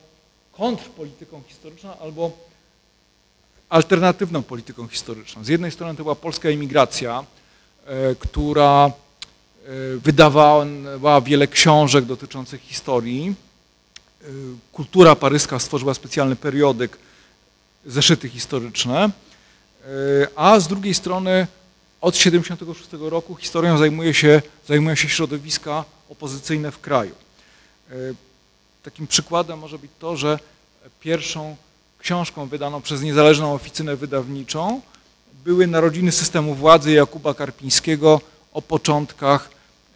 [0.52, 2.32] kontrpolityką historyczną albo
[3.70, 5.44] alternatywną polityką historyczną.
[5.44, 7.26] Z jednej strony to była polska emigracja,
[7.86, 8.92] e, która e,
[9.98, 13.36] wydawała wiele książek dotyczących historii.
[14.22, 14.28] E,
[14.72, 16.98] kultura paryska stworzyła specjalny periodyk,
[17.86, 19.10] zeszyty historyczne,
[20.36, 21.48] a z drugiej strony
[22.02, 27.16] od 1976 roku historią zajmuje się, zajmują się środowiska opozycyjne w kraju.
[28.84, 30.40] Takim przykładem może być to, że
[31.00, 31.56] pierwszą
[32.00, 34.82] książką wydaną przez niezależną oficynę wydawniczą
[35.44, 38.22] były Narodziny systemu władzy Jakuba Karpińskiego
[38.54, 39.50] o początkach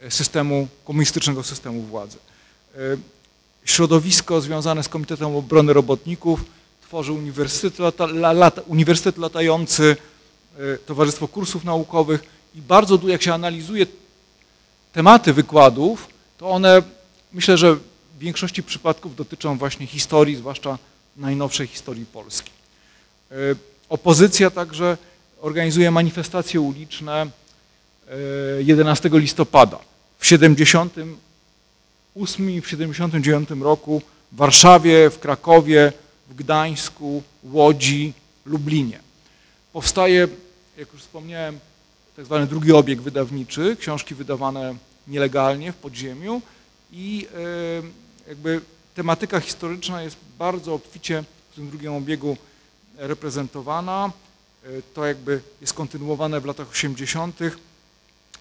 [0.10, 2.18] systemu, komunistycznego systemu władzy.
[3.66, 6.46] Środowisko związane z Komitetem Obrony Robotników
[6.82, 9.96] tworzy Uniwersytet, lata, Uniwersytet Latający,
[10.58, 12.24] e, Towarzystwo Kursów Naukowych
[12.56, 13.86] i bardzo, jak się analizuje
[14.94, 16.82] tematy wykładów, to one
[17.34, 17.82] myślę, że w
[18.20, 20.78] większości przypadków dotyczą właśnie historii, zwłaszcza
[21.18, 22.52] najnowszej historii Polski.
[23.32, 23.36] E,
[23.90, 24.98] opozycja także
[25.42, 27.28] organizuje manifestacje uliczne
[28.60, 29.80] 11 e, listopada.
[30.20, 30.26] W
[32.16, 34.02] 78 i w 79 roku
[34.32, 35.94] w Warszawie, w Krakowie,
[36.30, 38.14] w Gdańsku, Łodzi,
[38.46, 39.00] Lublinie.
[39.74, 40.28] Powstaje,
[40.78, 41.60] jak już wspomniałem,
[42.16, 44.76] tak zwany drugi obieg wydawniczy, książki wydawane
[45.08, 46.42] nielegalnie w podziemiu
[46.92, 47.28] i
[48.26, 48.62] e, jakby
[48.96, 52.38] tematyka historyczna jest bardzo obficie w tym drugim obiegu
[52.98, 54.12] reprezentowana.
[54.64, 57.40] E, to jakby jest kontynuowane w latach 80.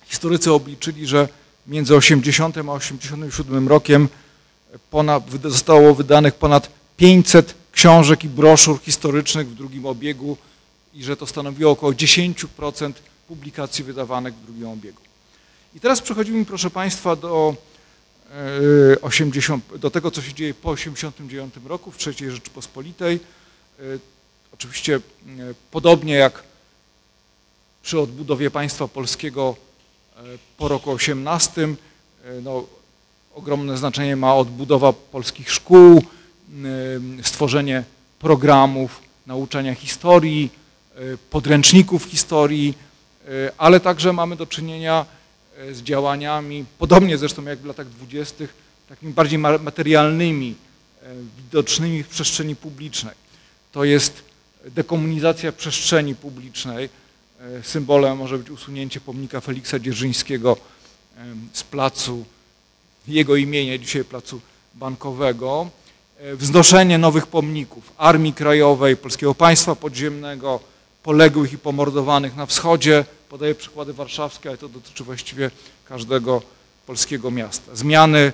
[0.04, 1.28] Historycy obliczyli, że
[1.66, 4.08] między 80 a 87 rokiem
[4.90, 10.36] ponad, zostało wydanych ponad 500 książek i broszur historycznych w drugim obiegu
[10.94, 12.92] i że to stanowiło około 10%
[13.28, 15.02] publikacji wydawanych w drugim obiegu.
[15.74, 17.56] I teraz przechodzimy, proszę Państwa, do
[19.02, 23.20] 80, e, do tego, co się dzieje po 1989 roku w III Rzeczypospolitej.
[23.80, 23.82] E,
[24.52, 25.00] oczywiście e,
[25.70, 26.42] podobnie jak
[27.82, 29.56] przy odbudowie państwa polskiego
[30.56, 31.68] po roku 18,
[32.42, 32.64] no,
[33.34, 36.02] ogromne znaczenie ma odbudowa polskich szkół,
[37.22, 37.84] stworzenie
[38.18, 40.50] programów nauczania historii,
[41.30, 42.74] podręczników historii,
[43.58, 45.06] ale także mamy do czynienia
[45.72, 48.54] z działaniami, podobnie zresztą jak w latach dwudziestych,
[48.88, 50.54] takimi bardziej materialnymi,
[51.02, 53.14] e, widocznymi w przestrzeni publicznej.
[53.72, 54.22] To jest
[54.64, 56.88] dekomunizacja przestrzeni publicznej.
[57.44, 60.56] E, symbolem może być usunięcie pomnika Feliksa Dzierżyńskiego
[61.52, 62.24] z placu
[63.08, 64.40] jego imienia, dzisiaj placu
[64.74, 65.70] bankowego,
[66.18, 70.60] e, wznoszenie nowych pomników Armii Krajowej, Polskiego Państwa Podziemnego,
[71.02, 75.50] poległych i pomordowanych na wschodzie, Podaję przykłady warszawskie, ale to dotyczy właściwie
[75.84, 76.42] każdego
[76.86, 77.76] polskiego miasta.
[77.76, 78.32] Zmiany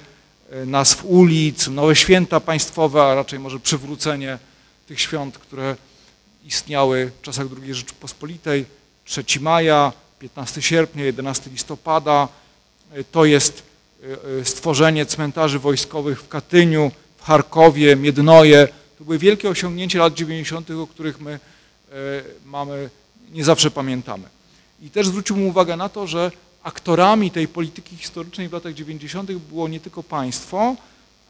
[0.50, 4.38] e, nazw ulic, nowe święta państwowe, a raczej może przywrócenie
[4.86, 5.76] tych świąt, które
[6.44, 8.79] istniały w czasach II Rzeczypospolitej.
[9.10, 12.28] 3 maja, 15 sierpnia, 11 listopada.
[12.92, 13.62] E, to jest
[14.40, 18.68] e, stworzenie cmentarzy wojskowych w Katyniu, w Charkowie, Miednoje.
[18.98, 21.40] To były wielkie osiągnięcia lat 90., o których my
[22.44, 22.90] mamy,
[23.32, 24.28] nie zawsze pamiętamy.
[24.82, 26.30] I też zwróciłbym uwagę na to, że
[26.62, 29.32] aktorami tej polityki historycznej w latach 90.
[29.32, 30.76] było nie tylko państwo,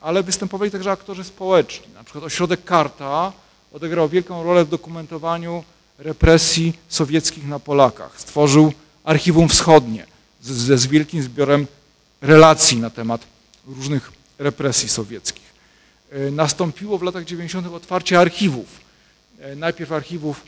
[0.00, 1.94] ale występowali także aktorzy społeczni.
[1.94, 3.32] Na przykład ośrodek Karta
[3.72, 5.64] odegrał wielką rolę w dokumentowaniu
[6.00, 8.20] represji sowieckich na Polakach.
[8.20, 8.72] Stworzył
[9.04, 10.06] Archiwum Wschodnie
[10.42, 11.66] ze z wielkim zbiorem
[12.20, 13.20] relacji na temat
[13.66, 15.50] różnych represji sowieckich.
[16.10, 17.66] E, nastąpiło w latach 90.
[17.66, 18.66] otwarcie archiwów.
[19.40, 20.42] E, najpierw archiwów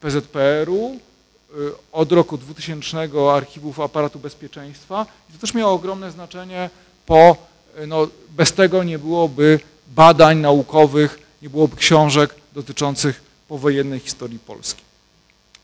[0.00, 1.54] PZPR-u, e,
[1.92, 5.06] od roku 2000 archiwów aparatu bezpieczeństwa.
[5.30, 6.70] I to też miało ogromne znaczenie,
[7.08, 7.50] bo
[7.86, 14.89] no, bez tego nie byłoby badań naukowych, nie byłoby książek dotyczących powojennej historii Polski.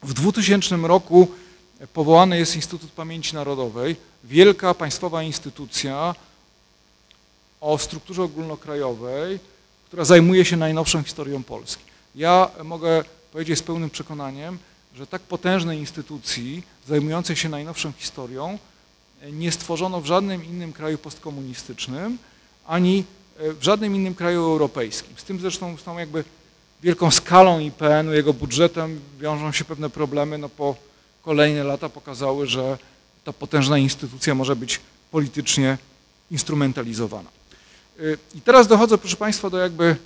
[0.07, 1.29] W 2000 roku
[1.93, 6.15] powołany jest Instytut Pamięci Narodowej, wielka państwowa instytucja
[7.61, 9.39] o strukturze ogólnokrajowej,
[9.87, 11.85] która zajmuje się najnowszą historią Polski.
[12.15, 14.59] Ja mogę powiedzieć z pełnym przekonaniem,
[14.95, 18.59] że tak potężnej instytucji zajmującej się najnowszą historią
[19.33, 22.19] nie stworzono w żadnym innym kraju postkomunistycznym,
[22.67, 23.05] ani
[23.39, 25.17] w żadnym innym kraju europejskim.
[25.17, 26.25] Z tym zresztą tą jakby
[26.83, 30.77] wielką skalą IPN-u, jego budżetem wiążą się pewne problemy, no po
[31.23, 32.79] kolejne lata pokazały, że
[33.25, 35.79] ta potężna instytucja może być politycznie
[36.31, 37.31] instrumentalizowana.
[38.01, 39.97] Y, I teraz dochodzę, proszę Państwa, do jakby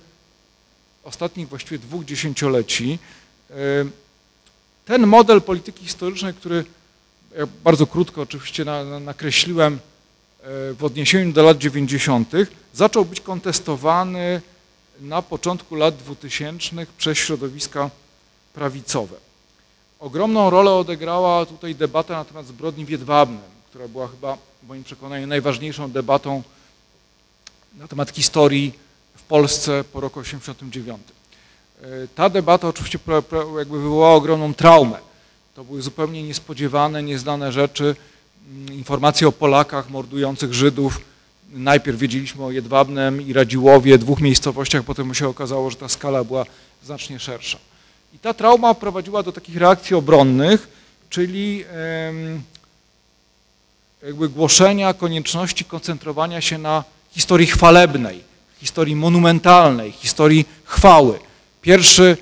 [1.03, 2.99] ostatnich właściwie dwóch dziesięcioleci.
[3.51, 3.55] Y,
[4.85, 6.65] ten model polityki historycznej, który
[7.37, 8.65] ja bardzo krótko oczywiście
[9.01, 9.79] nakreśliłem y,
[10.73, 12.31] w odniesieniu do lat 90.,
[12.73, 14.41] zaczął być kontestowany
[15.01, 17.89] na początku lat 2000 przez środowiska
[18.53, 19.15] prawicowe.
[19.99, 24.37] Ogromną rolę odegrała tutaj debata na temat zbrodni w Jedwabnem, która była chyba
[24.67, 26.43] moim przekonaniu najważniejszą debatą
[27.77, 28.73] na temat historii
[29.15, 31.01] w Polsce po roku 1989.
[31.81, 32.99] E, ta debata oczywiście
[33.57, 34.97] jakby wywołała ogromną traumę.
[35.55, 37.95] To były zupełnie niespodziewane, nieznane rzeczy,
[38.51, 41.10] mm, informacje o Polakach mordujących Żydów.
[41.51, 46.45] Najpierw wiedzieliśmy o Jedwabnem i Radziłowie, dwóch miejscowościach, potem się okazało, że ta skala była
[46.83, 47.57] znacznie szersza.
[48.13, 50.67] I ta trauma prowadziła do takich reakcji obronnych,
[51.09, 51.65] czyli
[54.03, 58.23] jakby głoszenia konieczności koncentrowania się na historii chwalebnej,
[58.59, 61.19] historii monumentalnej, historii chwały.
[61.61, 62.17] Pierwszy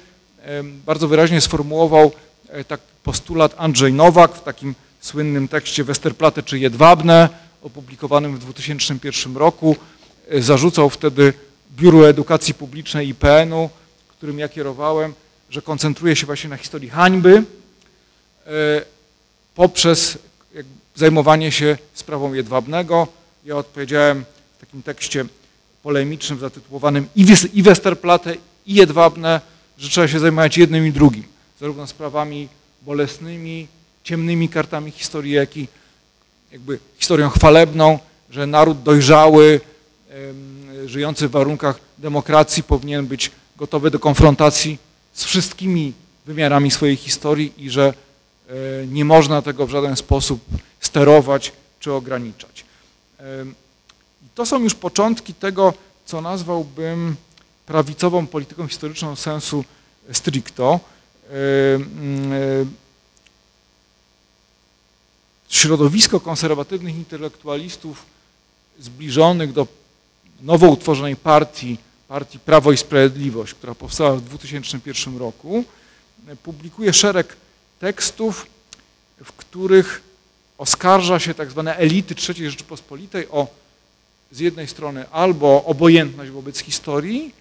[0.85, 2.11] bardzo wyraźnie sformułował
[2.49, 7.29] e, tak postulat Andrzej Nowak w takim słynnym tekście Westerplatte czy Jedwabne,
[7.62, 9.76] opublikowanym w 2001 roku.
[10.30, 11.34] E, zarzucał wtedy
[11.72, 13.69] Biuru Edukacji Publicznej IPN-u,
[14.08, 15.13] którym ja kierowałem,
[15.50, 17.43] że koncentruje się właśnie na historii hańby
[18.45, 18.82] e,
[19.56, 20.17] poprzez
[20.95, 23.08] zajmowanie się sprawą Jedwabnego.
[23.45, 24.26] Ja odpowiedziałem
[24.58, 25.26] w takim tekście
[25.84, 27.08] polemicznym zatytułowanym
[27.54, 29.41] i Westerplatte i Jedwabne,
[29.78, 31.24] że trzeba się zajmować jednym i drugim,
[31.60, 32.48] zarówno sprawami
[32.82, 33.67] bolesnymi,
[34.04, 35.67] ciemnymi kartami historii, jak i
[36.51, 39.62] jakby historią chwalebną, że naród dojrzały,
[40.85, 44.77] żyjący w warunkach demokracji powinien być gotowy do konfrontacji
[45.13, 45.93] z wszystkimi
[46.25, 47.93] wymiarami swojej historii i że
[48.49, 48.53] e,
[48.88, 50.41] nie można tego w żaden sposób
[50.79, 52.65] sterować czy ograniczać.
[54.35, 55.73] To są już początki tego,
[56.05, 57.15] co nazwałbym
[57.65, 59.63] prawicową polityką historyczną sensu
[60.12, 60.79] stricto.
[65.49, 68.05] Środowisko konserwatywnych intelektualistów
[68.79, 69.67] zbliżonych do
[70.41, 71.77] nowo utworzonej partii
[72.09, 75.63] partii Prawo i Sprawiedliwość, która powstała w 2001 roku,
[76.43, 77.35] publikuje szereg
[77.79, 78.47] tekstów,
[79.23, 80.01] w których
[80.57, 83.47] oskarża się tak zwane elity III Rzeczypospolitej o
[84.31, 87.33] z jednej strony albo obojętność wobec historii,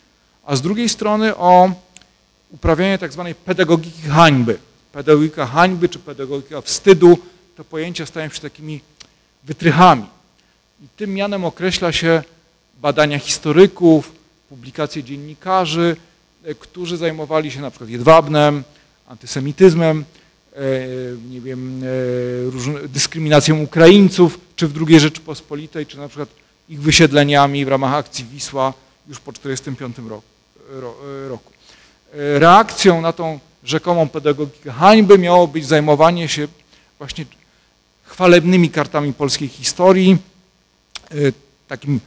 [0.45, 1.73] a z drugiej strony o
[2.51, 4.59] uprawianie tak zwanej pedagogiki hańby.
[4.93, 7.19] Pedagogika hańby czy pedagogika wstydu,
[7.59, 8.81] to pojęcia stają się takimi
[9.45, 10.05] wytrychami.
[10.85, 12.23] I tym mianem określa się
[12.81, 14.13] badania historyków,
[14.49, 15.97] publikacje dziennikarzy,
[16.45, 18.65] e, którzy zajmowali się na przykład jedwabnem,
[19.09, 20.05] antysemityzmem,
[20.53, 20.61] e,
[21.31, 21.83] nie wiem,
[22.85, 26.29] e, dyskryminacją Ukraińców, czy w II Rzeczypospolitej, czy na przykład
[26.69, 28.75] ich wysiedleniami w ramach akcji Wisła
[29.09, 30.09] już po 1945
[31.29, 31.53] roku.
[32.13, 36.49] Reakcją na tą rzekomą pedagogikę hańby miało być zajmowanie się
[36.99, 37.25] właśnie
[38.09, 40.19] chwalebnymi kartami polskiej historii,
[41.69, 42.01] takim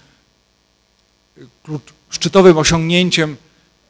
[1.63, 3.37] klucz, szczytowym osiągnięciem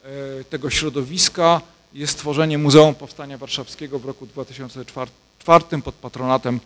[0.04, 1.60] e, tego środowiska
[1.92, 6.60] jest stworzenie Muzeum Powstania Warszawskiego w roku 2004 pod patronatem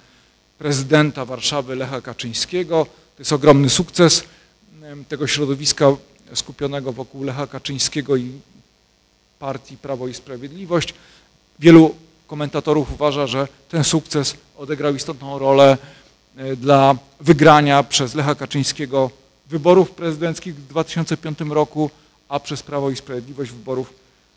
[0.58, 2.86] prezydenta Warszawy Lecha Kaczyńskiego.
[3.16, 4.24] To jest ogromny sukces
[5.08, 5.86] tego środowiska
[6.34, 8.32] skupionego wokół Lecha Kaczyńskiego i
[9.38, 10.94] partii Prawo i Sprawiedliwość.
[11.58, 11.94] Wielu
[12.26, 15.78] komentatorów uważa, że ten sukces odegrał istotną rolę
[16.36, 19.10] e, dla wygrania przez Lecha Kaczyńskiego
[19.46, 21.90] wyborów prezydenckich w 2005 roku,
[22.28, 23.94] a przez Prawo i Sprawiedliwość wyborów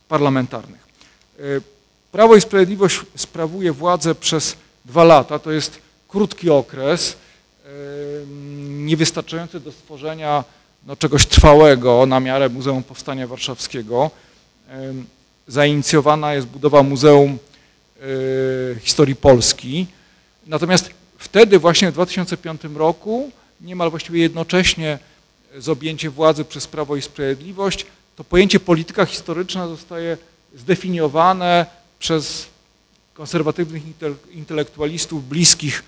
[0.07, 0.87] parlamentarnych.
[1.39, 1.43] E,
[2.11, 7.15] Prawo i Sprawiedliwość sprawuje władzę przez dwa lata, to jest krótki okres,
[7.65, 7.69] e,
[8.69, 10.43] niewystarczający do stworzenia
[10.85, 14.11] no, czegoś trwałego na miarę Muzeum Powstania Warszawskiego.
[15.47, 17.37] Zainicjowana jest budowa Muzeum
[18.81, 19.87] Historii Polski.
[20.47, 23.31] Natomiast wtedy właśnie w 2005 roku,
[23.61, 24.99] niemal właściwie jednocześnie
[25.57, 27.85] z objęciem władzy przez Prawo i Sprawiedliwość,
[28.15, 30.17] to pojęcie polityka historyczna zostaje
[30.55, 31.65] zdefiniowane
[31.99, 32.47] przez
[33.13, 33.83] konserwatywnych
[34.31, 35.83] intelektualistów bliskich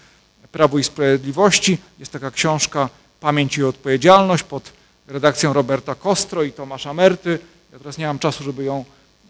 [0.51, 1.78] Prawu i Sprawiedliwości.
[1.99, 2.89] Jest taka książka
[3.20, 4.72] Pamięć i Odpowiedzialność pod
[5.07, 7.39] redakcją Roberta Kostro i Tomasza Merty.
[7.74, 8.86] Ja teraz nie mam czasu, żeby ją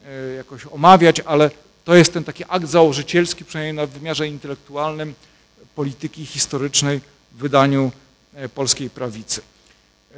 [0.05, 1.51] e, jakoś omawiać, ale
[1.85, 5.13] to jest ten taki akt założycielski, przynajmniej na wymiarze intelektualnym,
[5.75, 7.01] polityki historycznej
[7.31, 7.91] w wydaniu
[8.33, 9.41] e, polskiej prawicy.
[10.15, 10.17] E,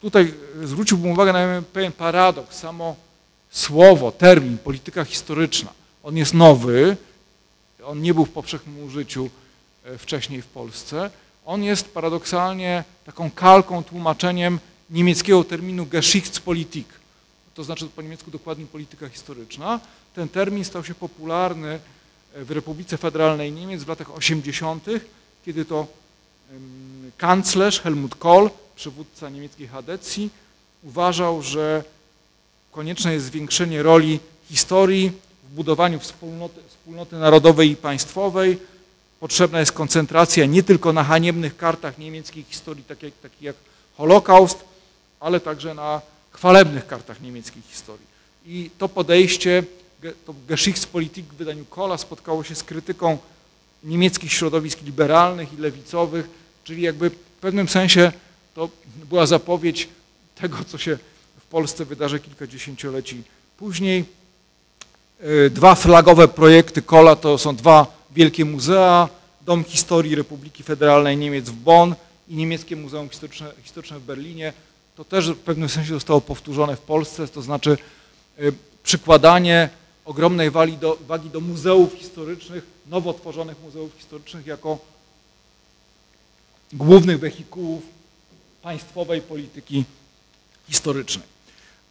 [0.00, 2.58] tutaj zwróciłbym uwagę na pewien paradoks.
[2.58, 2.96] Samo
[3.50, 5.72] słowo, termin polityka historyczna,
[6.02, 6.96] on jest nowy,
[7.84, 9.30] on nie był w powszechnym użyciu
[9.84, 11.10] e, wcześniej w Polsce.
[11.46, 14.58] On jest paradoksalnie taką kalką, tłumaczeniem
[14.90, 16.88] niemieckiego terminu Geschichtspolitik.
[17.56, 19.80] To znaczy po niemiecku dokładnie polityka historyczna.
[20.14, 21.80] Ten termin stał się popularny
[22.34, 24.84] w Republice Federalnej Niemiec w latach 80.,
[25.44, 25.86] kiedy to
[27.16, 30.30] kanclerz Helmut Kohl, przywódca niemieckiej Hadecji,
[30.82, 31.84] uważał, że
[32.72, 35.12] konieczne jest zwiększenie roli historii
[35.50, 38.58] w budowaniu wspólnoty, wspólnoty narodowej i państwowej.
[39.20, 43.56] Potrzebna jest koncentracja nie tylko na haniebnych kartach niemieckiej historii, takich jak, tak jak
[43.96, 44.64] Holokaust,
[45.20, 46.00] ale także na
[46.36, 48.06] chwalebnych kartach niemieckiej historii.
[48.46, 49.64] I to podejście
[50.26, 53.18] to Geschichtspolitik w wydaniu Kola spotkało się z krytyką
[53.84, 56.28] niemieckich środowisk liberalnych i lewicowych,
[56.64, 58.12] czyli jakby w pewnym sensie
[58.54, 58.68] to
[59.08, 59.88] była zapowiedź
[60.34, 60.98] tego, co się
[61.40, 63.22] w Polsce wydarzy kilkadziesięcioleci
[63.56, 64.04] później.
[65.20, 69.08] E, dwa flagowe projekty Kola to są dwa wielkie muzea,
[69.40, 71.94] Dom Historii Republiki Federalnej Niemiec w Bonn
[72.28, 74.52] i Niemieckie Muzeum Historyczne, Historyczne w Berlinie.
[74.96, 77.78] To też w pewnym sensie zostało powtórzone w Polsce, to znaczy
[78.38, 78.42] e,
[78.82, 79.68] przykładanie
[80.04, 84.78] ogromnej wagi do, wagi do muzeów historycznych, nowo tworzonych muzeów historycznych jako
[86.72, 87.82] głównych wehikułów
[88.62, 89.84] państwowej polityki
[90.68, 91.26] historycznej.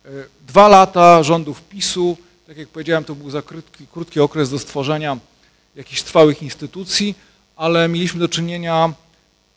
[0.06, 0.10] E,
[0.48, 5.18] dwa lata rządów PiSu, tak jak powiedziałem, to był za krótki, krótki okres do stworzenia
[5.76, 7.16] jakichś trwałych instytucji,
[7.56, 8.94] ale mieliśmy do czynienia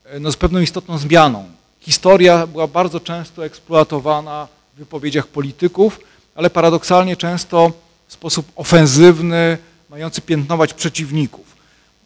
[0.05, 1.58] e, no, z pewną istotną zmianą.
[1.89, 6.01] Historia była bardzo często eksploatowana w wypowiedziach polityków,
[6.35, 7.73] ale paradoksalnie często
[8.09, 9.59] w sposób ofensywny,
[9.91, 11.47] mający piętnować przeciwników.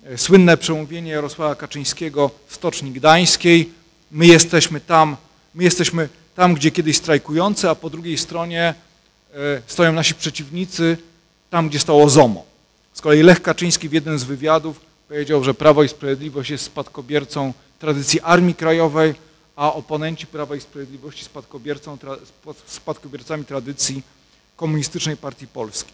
[0.05, 3.71] E, słynne przemówienie Jarosława Kaczyńskiego w Stoczni Gdańskiej.
[4.11, 5.17] My jesteśmy tam,
[5.55, 8.75] my jesteśmy tam, gdzie kiedyś strajkujący, a po drugiej stronie
[9.35, 10.97] e, stoją nasi przeciwnicy,
[11.51, 12.45] tam, gdzie stało ZOMO.
[12.95, 17.53] Z kolei Lech Kaczyński w jednym z wywiadów powiedział, że Prawo i Sprawiedliwość jest spadkobiercą
[17.79, 19.15] tradycji Armii Krajowej,
[19.57, 21.99] a oponenci Prawa i Sprawiedliwości spadkobiercą,
[22.67, 24.03] spadkobiercami tradycji
[24.57, 25.93] Komunistycznej Partii Polski.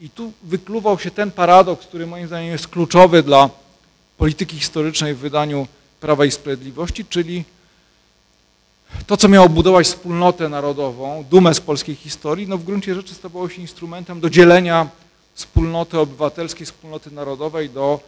[0.00, 3.50] I tu wykluwał się ten paradoks, który moim zdaniem jest kluczowy dla
[4.16, 5.66] polityki historycznej w wydaniu
[6.00, 7.44] Prawa i Sprawiedliwości, czyli
[9.06, 13.48] to, co miało budować wspólnotę narodową, dumę z polskiej historii, no w gruncie rzeczy stawało
[13.48, 14.88] się instrumentem do dzielenia
[15.34, 18.00] wspólnoty obywatelskiej, wspólnoty narodowej, do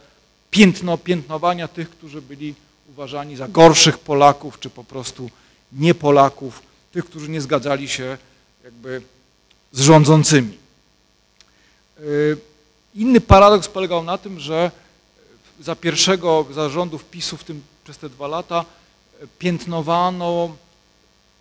[0.51, 2.55] piętno, piętnowania tych, którzy byli
[2.99, 5.29] uważani za gorszych Polaków, czy po prostu
[5.71, 8.17] nie Polaków, tych, którzy nie zgadzali się
[8.63, 9.01] jakby
[9.71, 10.57] z rządzącymi.
[11.99, 12.37] Y,
[12.95, 14.71] inny paradoks polegał na tym, że
[15.59, 18.65] za pierwszego zarządów PiSu w tym, przez te dwa lata
[19.39, 20.55] piętnowano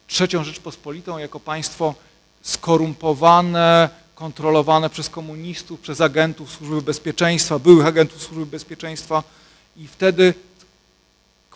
[0.07, 1.95] trzecią Rzeczpospolitą jako państwo
[2.43, 9.23] skorumpowane, kontrolowane przez komunistów, przez agentów służby bezpieczeństwa, byłych agentów służby bezpieczeństwa
[9.77, 10.35] i wtedy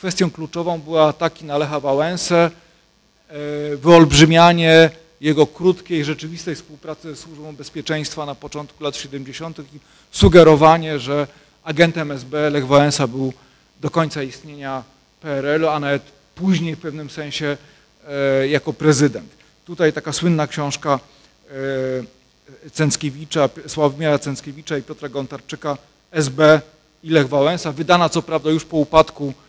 [0.02, 2.50] kwestią kluczową były ataki na Lecha Wałęsę,
[3.72, 4.90] y, wyolbrzymianie
[5.20, 9.58] jego krótkiej, rzeczywistej współpracy ze Służbą Bezpieczeństwa na początku lat 70.
[9.58, 9.78] i
[10.10, 11.26] sugerowanie, że
[11.64, 13.32] agentem SB Lech Wałęsa był
[13.80, 14.82] do końca istnienia
[15.20, 16.02] PRL-u, a nawet
[16.34, 17.56] później w pewnym sensie
[18.08, 19.30] e, jako prezydent.
[19.64, 21.00] Tutaj taka słynna książka
[22.64, 25.78] e, Cęckiewicza, Sławomira Cęckiewicza i Piotra Gontarczyka
[26.12, 26.60] SB
[27.04, 29.41] i Lech Wałęsa, wydana co prawda już po upadku e,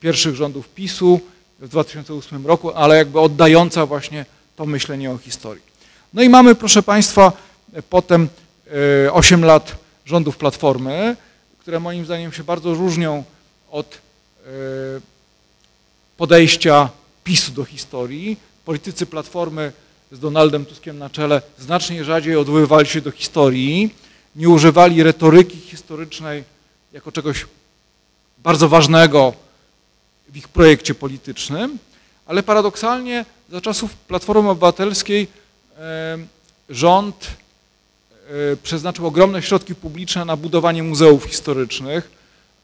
[0.00, 1.20] pierwszych rządów PiSu
[1.60, 4.26] w 2008 roku, ale jakby oddająca właśnie
[4.56, 5.62] to myślenie o historii.
[6.14, 7.32] No i mamy, proszę Państwa,
[7.90, 8.28] potem
[9.12, 11.16] 8 e, lat rządów Platformy,
[11.58, 13.24] które moim zdaniem się bardzo różnią
[13.70, 14.50] od e,
[16.16, 16.88] podejścia
[17.24, 18.36] PiSu do historii.
[18.64, 19.72] Politycy Platformy
[20.12, 23.94] z Donaldem Tuskiem na czele znacznie rzadziej odwoływali się do historii,
[24.36, 26.44] nie używali retoryki historycznej
[26.92, 27.46] jako czegoś
[28.38, 29.34] bardzo ważnego
[30.32, 31.78] w ich projekcie politycznym,
[32.26, 35.28] ale paradoksalnie za czasów Platformy Obywatelskiej
[35.78, 36.18] e,
[36.68, 42.10] rząd e, przeznaczył ogromne środki publiczne na budowanie muzeów historycznych.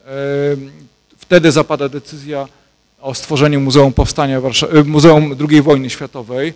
[0.00, 0.06] E,
[1.18, 2.48] wtedy zapada decyzja
[3.00, 6.54] o stworzeniu Muzeum Powstania Warszawy, Muzeum II wojny światowej.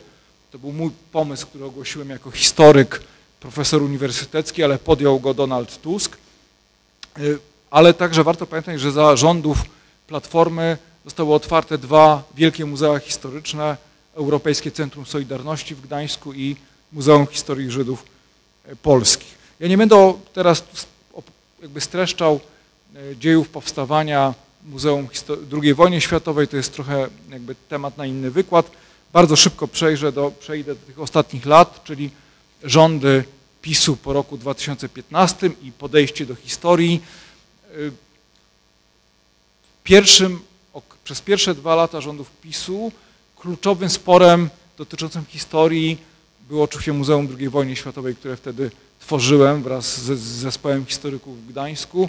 [0.50, 3.02] To był mój pomysł, który ogłosiłem jako historyk,
[3.40, 6.16] profesor uniwersytecki, ale podjął go Donald Tusk.
[7.70, 9.58] Ale także warto pamiętać, że za rządów
[10.06, 13.76] Platformy zostały otwarte dwa wielkie muzea historyczne,
[14.14, 16.56] Europejskie Centrum Solidarności w Gdańsku i
[16.92, 18.04] Muzeum Historii Żydów
[18.82, 19.38] Polskich.
[19.60, 20.64] Ja nie będę teraz
[21.62, 22.40] jakby streszczał
[23.18, 24.34] dziejów powstawania
[24.64, 25.08] Muzeum
[25.62, 28.70] II wojny światowej, to jest trochę jakby temat na inny wykład.
[29.12, 32.10] Bardzo szybko przejrzę do, przejdę do tych ostatnich lat, czyli
[32.64, 33.24] rządy
[33.62, 37.02] PiSu po roku 2015 i podejście do historii.
[39.84, 40.40] Pierwszym,
[41.10, 42.92] przez pierwsze dwa lata rządów PiSu
[43.36, 45.98] kluczowym sporem dotyczącym historii
[46.48, 52.08] było oczywiście Muzeum II wojny światowej, które wtedy tworzyłem wraz z, zespołem historyków w Gdańsku.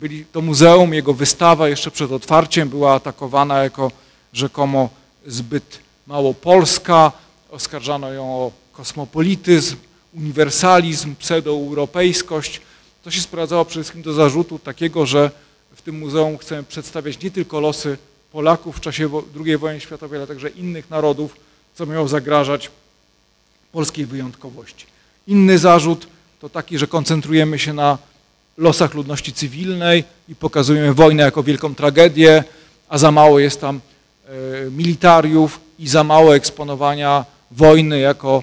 [0.00, 3.92] Byli, to muzeum, jego wystawa jeszcze przed otwarciem była atakowana jako
[4.32, 4.90] rzekomo
[5.26, 7.12] zbyt mało polska.
[7.50, 9.76] Oskarżano ją o kosmopolityzm,
[10.14, 12.60] uniwersalizm, pseudoeuropejskość.
[13.04, 15.30] To się sprowadzało przede wszystkim do zarzutu takiego, że
[15.74, 17.98] w tym muzeum chcemy przedstawiać nie tylko losy
[18.32, 19.10] Polaków w czasie
[19.44, 21.36] II wojny światowej, ale także innych narodów,
[21.74, 22.70] co miało zagrażać
[23.72, 24.86] polskiej wyjątkowości.
[25.26, 26.06] Inny zarzut
[26.40, 27.98] to taki, że koncentrujemy się na
[28.58, 32.44] losach ludności cywilnej i pokazujemy wojnę jako wielką tragedię,
[32.88, 33.80] a za mało jest tam
[34.26, 34.30] e,
[34.70, 38.42] militariów i za mało eksponowania wojny jako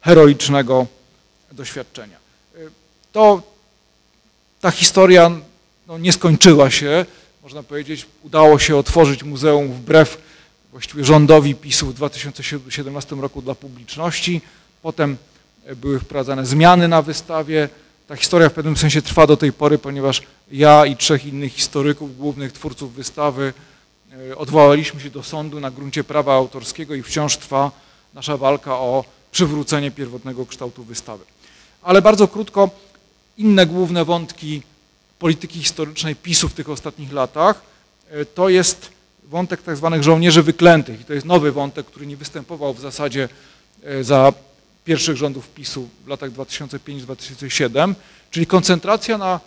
[0.00, 0.86] heroicznego
[1.52, 2.16] doświadczenia.
[2.56, 2.58] E,
[3.12, 3.42] to
[4.60, 5.30] ta historia
[5.86, 7.06] no, nie skończyła się.
[7.48, 10.18] Można powiedzieć, udało się otworzyć muzeum wbrew
[10.72, 14.40] właściwie rządowi PiSu w 2017 roku dla publiczności.
[14.82, 15.16] Potem
[15.64, 17.68] e, były wprowadzane zmiany na wystawie.
[18.08, 20.22] Ta historia w pewnym sensie trwa do tej pory, ponieważ
[20.52, 23.52] ja i trzech innych historyków, głównych twórców wystawy,
[24.30, 27.70] e, odwołaliśmy się do sądu na gruncie prawa autorskiego i wciąż trwa
[28.14, 31.24] nasza walka o przywrócenie pierwotnego kształtu wystawy.
[31.82, 32.70] Ale bardzo krótko,
[33.38, 34.62] inne główne wątki
[35.18, 37.62] polityki historycznej PiSu w tych ostatnich latach,
[38.10, 38.90] e, to jest
[39.24, 41.00] wątek tak zwanych żołnierzy wyklętych.
[41.00, 43.28] I to jest nowy wątek, który nie występował w zasadzie
[43.84, 44.32] e, za
[44.84, 47.94] pierwszych rządów PiSu w latach 2005-2007,
[48.30, 49.40] czyli koncentracja na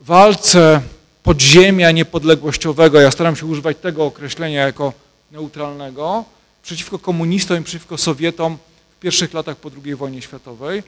[0.00, 0.82] walce
[1.22, 4.92] podziemia niepodległościowego, ja staram się używać tego określenia jako
[5.30, 6.24] neutralnego,
[6.62, 8.58] przeciwko komunistom i przeciwko Sowietom
[8.96, 10.78] w pierwszych latach po II wojnie światowej.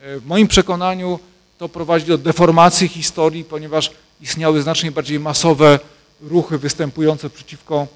[0.00, 1.18] E, w moim przekonaniu
[1.58, 3.90] to prowadzi do deformacji historii, ponieważ
[4.20, 5.78] istniały znacznie bardziej masowe
[6.20, 7.86] ruchy występujące przeciwko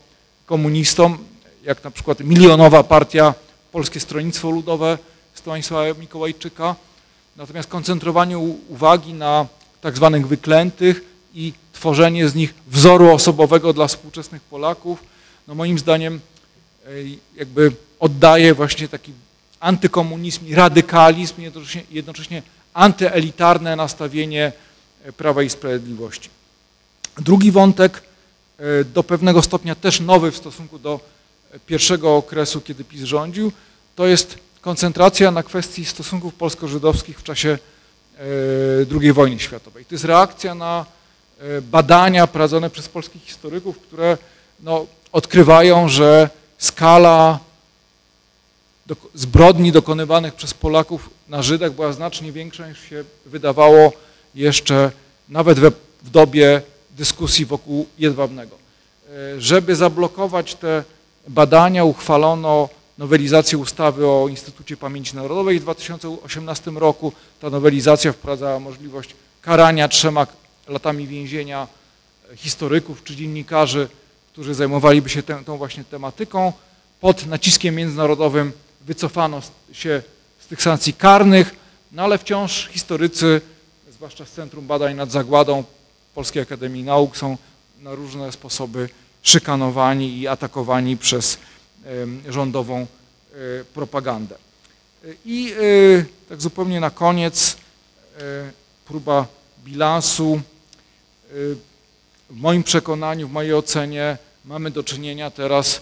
[0.46, 1.18] komunistom,
[1.64, 3.34] jak na przykład milionowa partia
[3.72, 4.98] Polskie Stronnictwo Ludowe
[5.34, 6.76] Stanisława Mikołajczyka.
[7.36, 8.38] Natomiast koncentrowanie
[8.68, 9.46] uwagi na
[9.80, 11.04] tak zwanych wyklętych
[11.34, 15.04] i tworzenie z nich wzoru osobowego dla współczesnych Polaków,
[15.48, 16.20] no moim zdaniem
[17.36, 19.12] jakby oddaje właśnie taki
[19.60, 22.42] antykomunizm i radykalizm, jednocześnie, jednocześnie
[22.74, 24.52] antyelitarne nastawienie
[25.04, 26.30] e, Prawa i Sprawiedliwości.
[27.18, 28.02] Drugi wątek,
[28.58, 31.00] e, do pewnego stopnia też nowy w stosunku do
[31.66, 33.52] pierwszego okresu, kiedy PiS rządził,
[33.96, 37.58] to jest koncentracja na kwestii stosunków polsko-żydowskich w czasie
[38.18, 38.22] e,
[39.00, 39.84] II wojny światowej.
[39.84, 40.86] To jest reakcja na
[41.62, 44.18] badania prowadzone przez polskich historyków, które
[44.60, 47.38] no, odkrywają, że skala
[49.14, 53.92] zbrodni dokonywanych przez Polaków na Żydach była znacznie większa niż się wydawało
[54.34, 54.90] jeszcze
[55.28, 55.70] nawet we,
[56.02, 58.56] w dobie dyskusji wokół Jedwabnego.
[58.56, 60.84] E, żeby zablokować te
[61.28, 62.68] badania uchwalono
[62.98, 67.12] nowelizację ustawy o Instytucie Pamięci Narodowej w 2018 roku.
[67.40, 70.26] Ta nowelizacja wprowadzała możliwość karania trzema
[70.68, 71.66] latami więzienia
[72.36, 73.88] historyków czy dziennikarzy,
[74.32, 76.52] którzy zajmowaliby się tą właśnie tematyką.
[77.00, 78.52] Pod naciskiem międzynarodowym
[78.86, 80.02] wycofano się
[80.40, 81.54] z tych sankcji karnych,
[81.92, 83.40] no ale wciąż historycy,
[83.92, 85.64] zwłaszcza z Centrum Badań nad Zagładą
[86.14, 87.36] Polskiej Akademii Nauk są
[87.80, 88.88] na różne sposoby
[89.22, 91.38] szykanowani i atakowani przez
[92.28, 92.86] rządową e,
[93.74, 94.34] propagandę.
[95.24, 97.56] I e, tak zupełnie na koniec
[98.18, 98.20] e,
[98.84, 99.26] próba
[99.64, 100.40] bilansu.
[102.30, 105.80] W moim przekonaniu, w mojej ocenie mamy do czynienia teraz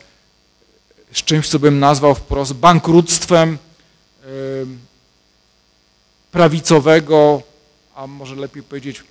[1.12, 3.58] z czymś, co bym nazwał wprost bankructwem
[6.32, 7.42] prawicowego,
[7.94, 9.02] a może lepiej powiedzieć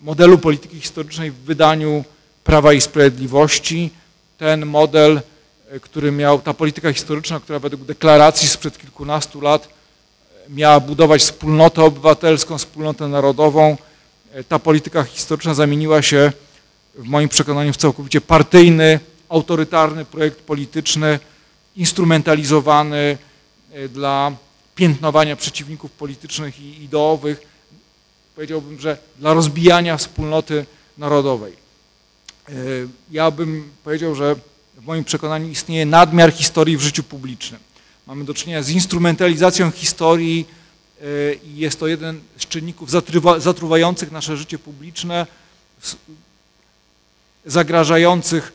[0.00, 2.04] modelu polityki historycznej w wydaniu
[2.44, 3.90] Prawa i Sprawiedliwości.
[4.38, 5.20] Ten model,
[5.80, 9.68] który miał, ta polityka historyczna, która według deklaracji sprzed kilkunastu lat
[10.48, 13.76] miała budować wspólnotę obywatelską, wspólnotę narodową,
[14.48, 16.32] ta polityka historyczna zamieniła się
[16.94, 21.18] w moim przekonaniu w całkowicie partyjny, autorytarny projekt polityczny,
[21.76, 23.18] instrumentalizowany
[23.72, 24.32] e, dla
[24.74, 27.40] piętnowania przeciwników politycznych i ideowych,
[28.34, 30.66] powiedziałbym, że dla rozbijania wspólnoty
[30.98, 31.52] narodowej.
[32.48, 32.52] E,
[33.10, 34.36] ja bym powiedział, że
[34.76, 37.60] w moim przekonaniu istnieje nadmiar historii w życiu publicznym.
[38.06, 40.46] Mamy do czynienia z instrumentalizacją historii
[41.00, 41.04] e,
[41.34, 42.90] i jest to jeden z czynników
[43.38, 45.26] zatruwających nasze życie publiczne,
[47.46, 48.52] zagrażających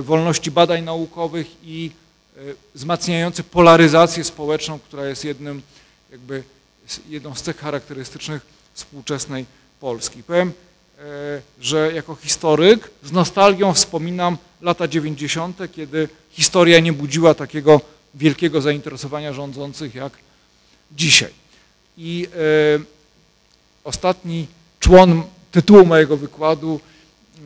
[0.00, 1.90] wolności badań naukowych i
[2.36, 2.40] e,
[2.74, 5.62] wzmacniających polaryzację społeczną, która jest jednym,
[6.10, 6.42] jakby,
[7.08, 9.46] jedną z cech charakterystycznych współczesnej
[9.80, 10.22] Polski.
[10.22, 10.52] Powiem,
[10.98, 11.02] e,
[11.60, 17.80] że jako historyk z nostalgią wspominam lata 90., kiedy historia nie budziła takiego
[18.14, 20.12] wielkiego zainteresowania rządzących jak
[20.92, 21.30] dzisiaj.
[21.98, 22.28] I
[23.84, 24.46] ostatni
[24.80, 26.80] człon tytułu mojego wykładu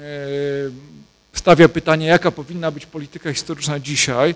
[0.01, 1.04] E,
[1.35, 4.35] stawia pytanie, jaka powinna być polityka historyczna dzisiaj.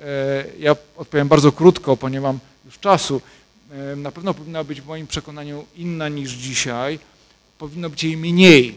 [0.00, 3.20] E, ja odpowiem bardzo krótko, ponieważ nie mam już czasu.
[3.70, 6.98] E, na pewno powinna być w moim przekonaniu inna niż dzisiaj.
[7.58, 8.74] Powinno być jej mniej.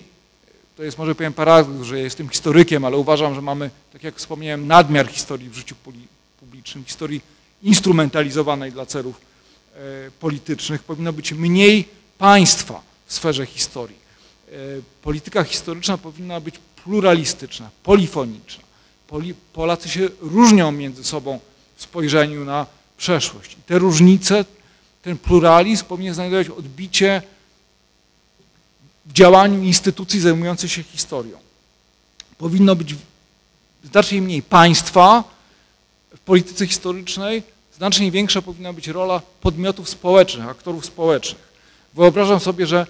[0.77, 4.67] To jest może powiem paradoks, że jestem historykiem, ale uważam, że mamy, tak jak wspomniałem,
[4.67, 5.75] nadmiar historii w życiu
[6.39, 7.21] publicznym, historii
[7.63, 9.21] instrumentalizowanej dla celów
[10.19, 10.83] politycznych.
[10.83, 11.85] Powinno być mniej
[12.17, 13.95] państwa w sferze historii.
[14.47, 14.55] E,
[15.01, 18.63] polityka historyczna powinna być pluralistyczna, polifoniczna.
[19.53, 21.39] Polacy się różnią między sobą
[21.75, 22.65] w spojrzeniu na
[22.97, 23.53] przeszłość.
[23.53, 24.45] I te różnice,
[25.01, 27.21] ten pluralizm powinien znajdować odbicie
[29.05, 31.37] w działaniu instytucji zajmujących się historią.
[32.37, 32.95] Powinno być
[33.83, 35.23] znacznie mniej państwa
[36.15, 37.43] w polityce historycznej,
[37.77, 41.53] znacznie większa powinna być rola podmiotów społecznych, aktorów społecznych.
[41.93, 42.87] Wyobrażam sobie, że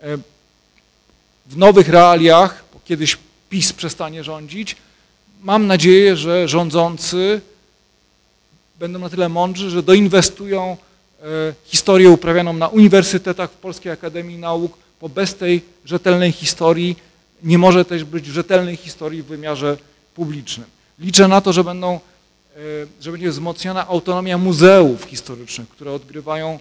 [0.00, 0.18] e,
[1.46, 3.18] w nowych realiach, bo kiedyś
[3.56, 4.76] PiS przestanie rządzić,
[5.42, 7.40] mam nadzieję, że rządzący
[8.78, 10.76] będą na tyle mądrzy, że doinwestują
[11.20, 11.24] e,
[11.64, 16.96] historię uprawianą na uniwersytetach w Polskiej Akademii Nauk, bo bez tej rzetelnej historii
[17.42, 19.76] nie może też być rzetelnej historii w wymiarze
[20.14, 20.66] publicznym.
[20.98, 22.00] Liczę na to, że, będą, e,
[23.00, 26.58] że będzie wzmocniona autonomia muzeów historycznych, które odgrywają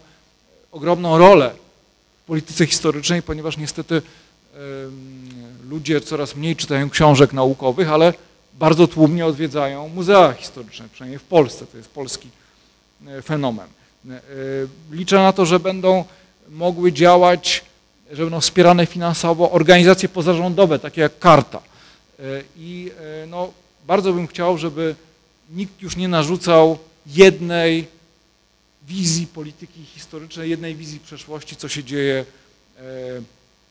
[0.72, 1.52] ogromną rolę
[2.24, 4.02] w polityce historycznej, ponieważ niestety
[5.70, 8.14] ludzie coraz mniej czytają książek naukowych, ale
[8.60, 12.30] bardzo tłumnie odwiedzają muzea historyczne, przynajmniej w Polsce, to jest polski
[13.08, 13.68] e, fenomen.
[14.10, 14.20] E,
[14.92, 16.06] liczę na to, że będą
[16.50, 17.64] mogły działać,
[18.12, 21.62] że będą wspierane finansowo organizacje pozarządowe, takie jak Karta.
[22.20, 22.24] E,
[22.58, 22.92] I
[23.28, 23.52] no,
[23.88, 24.96] bardzo bym chciał, żeby
[25.50, 27.88] nikt już nie narzucał jednej
[28.88, 32.26] wizji polityki historycznej, jednej wizji przeszłości, co się dzieje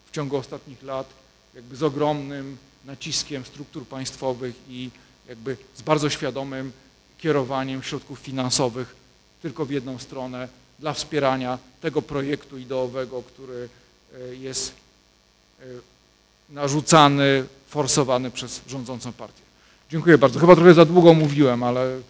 [0.06, 1.23] w ciągu ostatnich lat
[1.54, 4.90] jakby z ogromnym naciskiem struktur państwowych i
[5.28, 6.72] jakby z bardzo świadomym
[7.18, 8.96] kierowaniem środków finansowych
[9.42, 10.48] tylko w jedną stronę
[10.78, 13.68] dla wspierania tego projektu ideowego, który
[14.14, 14.72] e, jest
[15.60, 15.64] e,
[16.50, 19.42] narzucany, forsowany przez rządzącą partię.
[19.90, 20.40] Dziękuję bardzo.
[20.40, 22.00] Chyba trochę za długo mówiłem, ale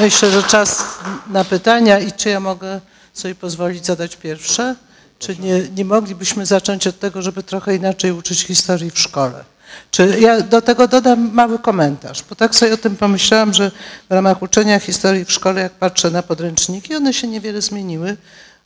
[0.00, 0.89] Myślę, że czas
[1.26, 2.80] na pytania i czy ja mogę
[3.12, 4.76] sobie pozwolić zadać pierwsze?
[5.18, 9.44] Czy nie, nie moglibyśmy zacząć od tego, żeby trochę inaczej uczyć historii w szkole?
[9.90, 13.70] Czy ja do tego dodam mały komentarz, bo tak sobie o tym pomyślałam, że
[14.10, 18.16] w ramach uczenia historii w szkole, jak patrzę na podręczniki, one się niewiele zmieniły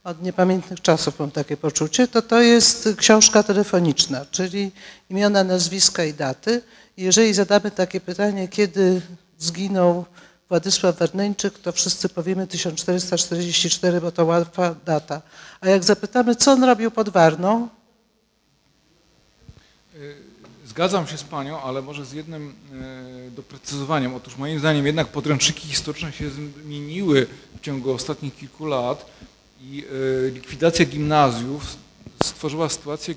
[0.05, 4.73] od niepamiętnych czasów, mam takie poczucie, to to jest książka telefoniczna, czyli
[5.11, 6.63] imiona, nazwiska i daty.
[6.97, 9.01] Jeżeli zadamy takie pytanie, kiedy
[9.39, 10.05] zginął
[10.49, 15.23] Władysław Werneńczyk, to wszyscy powiemy 1444, bo to łatwa data.
[15.61, 17.69] A jak zapytamy, co on robił pod Warną?
[19.95, 20.17] Y,
[20.67, 22.55] zgadzam się z Panią, ale może z jednym
[23.29, 24.15] y, doprecyzowaniem.
[24.15, 27.27] Otóż moim zdaniem jednak podręczniki historyczne się zmieniły
[27.57, 29.07] w ciągu ostatnich kilku lat
[29.61, 29.85] i
[30.29, 31.77] y, likwidacja gimnazjów
[32.23, 33.15] stworzyła sytuację,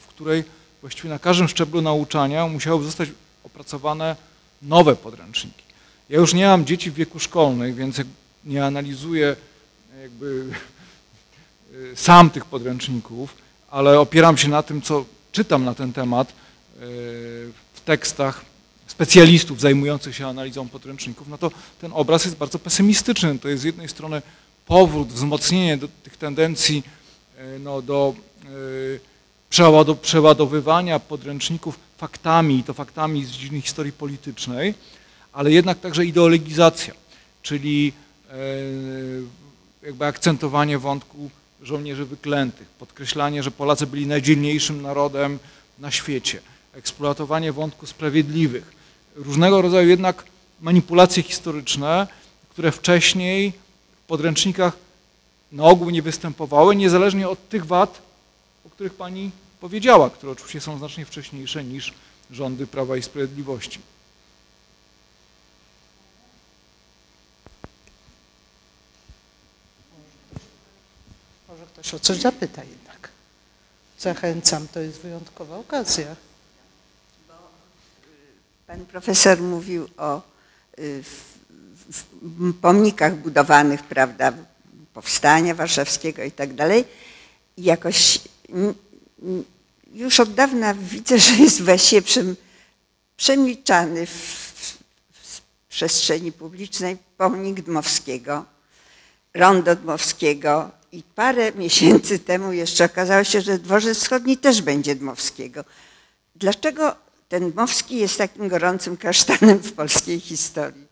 [0.00, 0.44] w której
[0.80, 3.08] właściwie na każdym szczeblu nauczania musiały zostać
[3.44, 4.16] opracowane
[4.62, 5.67] nowe podręczniki.
[6.08, 8.00] Ja już nie mam dzieci w wieku szkolnym, więc
[8.44, 9.36] nie analizuję
[10.02, 10.44] jakby
[11.94, 13.34] sam tych podręczników,
[13.70, 16.32] ale opieram się na tym, co czytam na ten temat
[17.74, 18.44] w tekstach
[18.86, 21.50] specjalistów zajmujących się analizą podręczników, no to
[21.80, 23.38] ten obraz jest bardzo pesymistyczny.
[23.38, 24.22] To jest z jednej strony
[24.66, 26.82] powrót, wzmocnienie do tych tendencji
[27.60, 28.14] no, do
[30.02, 34.74] przeładowywania podręczników faktami, i to faktami z dziedziny historii politycznej,
[35.38, 36.94] ale jednak także ideologizacja,
[37.42, 37.92] czyli
[39.82, 41.30] jakby akcentowanie wątku
[41.62, 45.38] żołnierzy wyklętych, podkreślanie, że Polacy byli najdzielniejszym narodem
[45.78, 46.40] na świecie,
[46.72, 48.72] eksploatowanie wątku sprawiedliwych,
[49.14, 50.24] różnego rodzaju jednak
[50.60, 52.06] manipulacje historyczne,
[52.50, 53.52] które wcześniej
[54.04, 54.76] w podręcznikach
[55.52, 58.02] na ogół nie występowały, niezależnie od tych wad,
[58.66, 59.30] o których Pani
[59.60, 61.94] powiedziała, które oczywiście są znacznie wcześniejsze niż
[62.30, 63.78] rządy Prawa i Sprawiedliwości.
[71.78, 73.08] Ktoś o coś zapyta jednak.
[73.98, 76.16] Zachęcam, to jest wyjątkowa okazja.
[78.66, 80.22] Pan profesor mówił o
[80.78, 81.02] y,
[82.60, 84.32] pomnikach budowanych, prawda,
[84.94, 86.84] powstania warszawskiego i tak dalej.
[87.58, 88.20] Jakoś
[89.92, 92.02] już od dawna widzę, że jest właśnie
[93.16, 94.10] przemilczany w,
[95.12, 98.44] w przestrzeni publicznej pomnik Dmowskiego,
[99.34, 105.64] rondo Dmowskiego i parę miesięcy temu jeszcze okazało się, że dworzec wschodni też będzie Dmowskiego.
[106.36, 106.96] Dlaczego
[107.28, 110.88] ten Dmowski jest takim gorącym kasztanem w polskiej historii?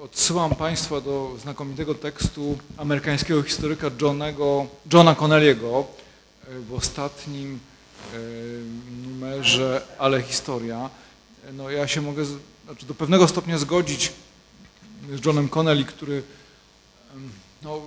[0.00, 5.84] Odsyłam Państwa do znakomitego tekstu amerykańskiego historyka Johnego, Johna Connelly'ego
[6.68, 7.58] w ostatnim
[9.02, 10.90] numerze Ale Historia.
[11.52, 12.24] No ja się mogę
[12.64, 14.12] znaczy do pewnego stopnia zgodzić
[15.14, 16.22] z Johnem Connelly, który
[17.66, 17.80] no,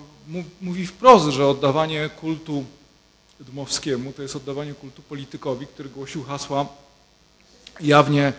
[0.61, 2.65] mówi wprost, że oddawanie kultu
[3.39, 6.65] Dmowskiemu to jest oddawanie kultu politykowi, który głosił hasła
[7.80, 8.34] jawnie e,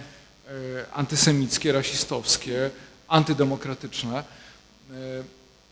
[0.93, 2.71] antysemickie, rasistowskie,
[3.09, 4.19] antydemokratyczne.
[4.19, 4.25] E,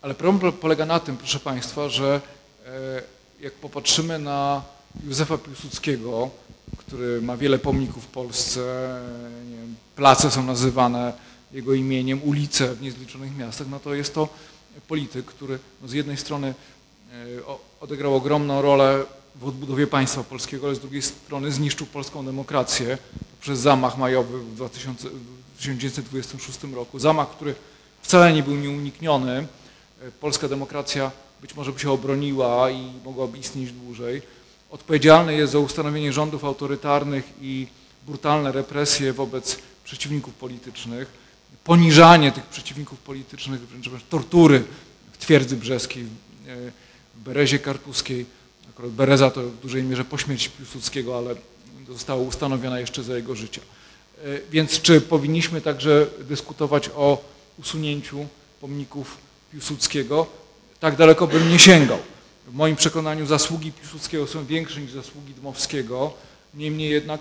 [0.03, 2.21] ale problem polega na tym, proszę Państwa, że
[2.67, 3.03] e,
[3.41, 4.63] jak popatrzymy na
[5.05, 6.31] Józefa Piłsudskiego,
[6.77, 8.61] który ma wiele pomników w Polsce,
[9.51, 11.13] wiem, place są nazywane
[11.53, 14.29] jego imieniem, ulice w niezliczonych miastach, no to jest to
[14.89, 16.55] polityk, który no z jednej strony
[17.81, 19.05] odegrał ogromną rolę
[19.37, 22.99] w odbudowie państwa polskiego, ale z drugiej strony zniszczył polską demokrację
[23.37, 25.09] poprzez zamach majowy w 2000,
[25.59, 26.99] 1926 roku.
[26.99, 27.55] Zamach, który
[28.03, 29.47] wcale nie był nieunikniony.
[30.21, 31.11] Polska demokracja
[31.41, 34.23] być może by się obroniła i mogłaby istnieć dłużej.
[34.71, 37.67] Odpowiedzialny jest za ustanowienie rządów autorytarnych i
[38.07, 41.09] brutalne represje wobec przeciwników politycznych,
[41.65, 44.65] poniżanie tych przeciwników politycznych, wręcz tortury
[45.13, 46.05] w twierdzy brzeskiej,
[47.15, 48.27] w Berezie Kartuskiej
[48.79, 51.35] Akurat Bereza to w dużej mierze po śmierci Piłsudskiego, ale
[51.89, 53.61] została ustanowiona jeszcze za jego życia.
[54.19, 57.25] E, więc czy powinniśmy także dyskutować o
[57.59, 58.27] usunięciu
[58.61, 59.17] pomników
[59.53, 60.27] Piłsudskiego?
[60.81, 61.99] Tak daleko bym nie sięgał.
[62.47, 66.13] W moim przekonaniu zasługi Piłsudskiego są większe niż zasługi Dmowskiego.
[66.55, 67.21] Niemniej jednak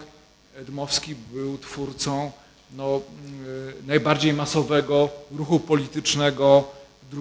[0.67, 2.31] Dmowski był twórcą
[2.75, 6.63] no, e, najbardziej masowego ruchu politycznego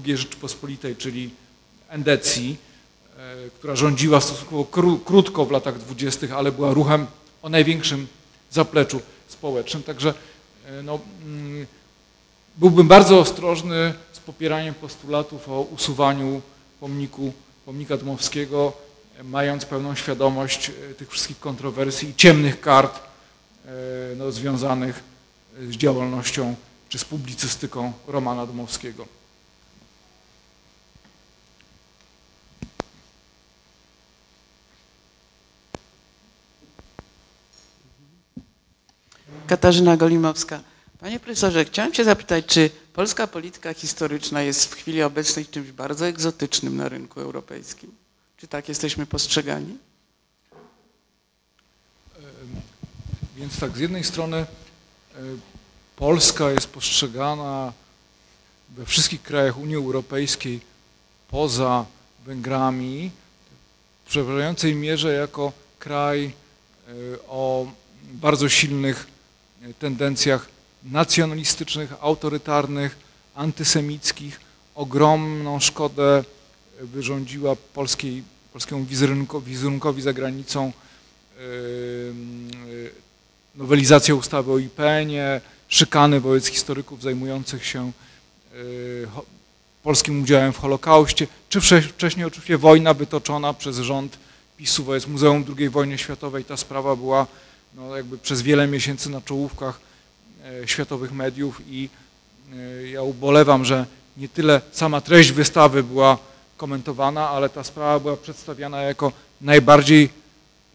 [0.05, 1.31] II Rzeczypospolitej, czyli
[1.89, 2.57] endecji.
[3.19, 4.65] E, która rządziła stosunkowo
[5.05, 7.07] krótko w latach dwudziestych, ale była ruchem
[7.43, 8.07] o największym
[8.51, 9.83] zapleczu społecznym.
[9.83, 10.15] Także
[10.67, 11.67] e, no, mm,
[12.57, 16.43] byłbym bardzo ostrożny z popieraniem postulatów o usuwaniu
[16.81, 17.33] pomniku,
[17.65, 18.73] pomnika Dmowskiego,
[19.25, 23.01] mając pełną świadomość e, tych wszystkich kontrowersji i ciemnych kart
[24.17, 25.05] no, związanych
[25.61, 26.55] z działalnością
[26.89, 29.07] czy z publicystyką Romana Dmowskiego.
[39.47, 40.61] Katarzyna Golimowska.
[41.01, 46.07] Panie profesorze, chciałem się zapytać, czy polska polityka historyczna jest w chwili obecnej czymś bardzo
[46.07, 47.95] egzotycznym na rynku europejskim?
[48.37, 49.79] Czy tak jesteśmy postrzegani?
[53.37, 54.47] Więc tak, z jednej strony
[55.97, 57.73] Polska jest postrzegana
[58.69, 60.61] we wszystkich krajach Unii Europejskiej
[61.29, 61.87] poza
[62.27, 63.11] Węgrami
[64.05, 66.33] w przeważającej mierze jako kraj
[67.29, 67.67] o
[68.13, 69.07] bardzo silnych
[69.79, 70.49] tendencjach
[70.85, 72.97] nacjonalistycznych, autorytarnych,
[73.35, 74.41] antysemickich.
[74.75, 76.25] Ogromną szkodę
[76.81, 80.73] wyrządziła polskiej, polskiemu wizerunkowi, wizerunkowi za granicą
[83.57, 87.93] nowelizacja ustawy o IPN-ie, szykany wobec historyków zajmujących się
[89.87, 94.19] polskim udziałem w Holokauście, czy wcześniej oczywiście wojna wytoczona przez rząd
[94.57, 96.45] PiSu wobec Muzeum II wojny światowej.
[96.45, 97.27] Ta sprawa była
[97.75, 99.81] no, jakby przez wiele miesięcy na czołówkach
[100.45, 101.89] e, światowych mediów i
[102.53, 103.87] e, ja ubolewam, że
[104.17, 106.19] nie tyle sama treść wystawy była
[106.57, 110.09] komentowana, ale ta sprawa była przedstawiana jako najbardziej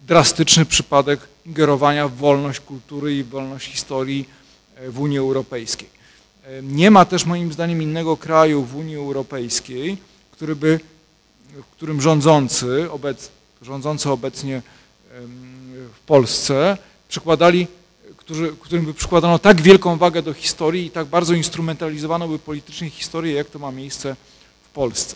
[0.02, 4.30] drastyczny przypadek ingerowania w wolność kultury i wolność historii
[4.76, 5.89] e, w Unii Europejskiej.
[6.43, 9.97] E, Nie ma też moim zdaniem innego kraju w Unii Europejskiej,
[10.32, 10.80] który by,
[11.54, 13.30] w którym rządzący, obec,
[13.62, 14.62] rządzący obecnie
[15.95, 16.78] w Polsce
[17.10, 17.68] przykładali,
[18.18, 22.89] którzy, którym by przykładano tak wielką wagę do historii i tak bardzo instrumentalizowano by politycznie
[22.89, 24.16] historię, jak to ma miejsce
[24.64, 25.16] w Polsce.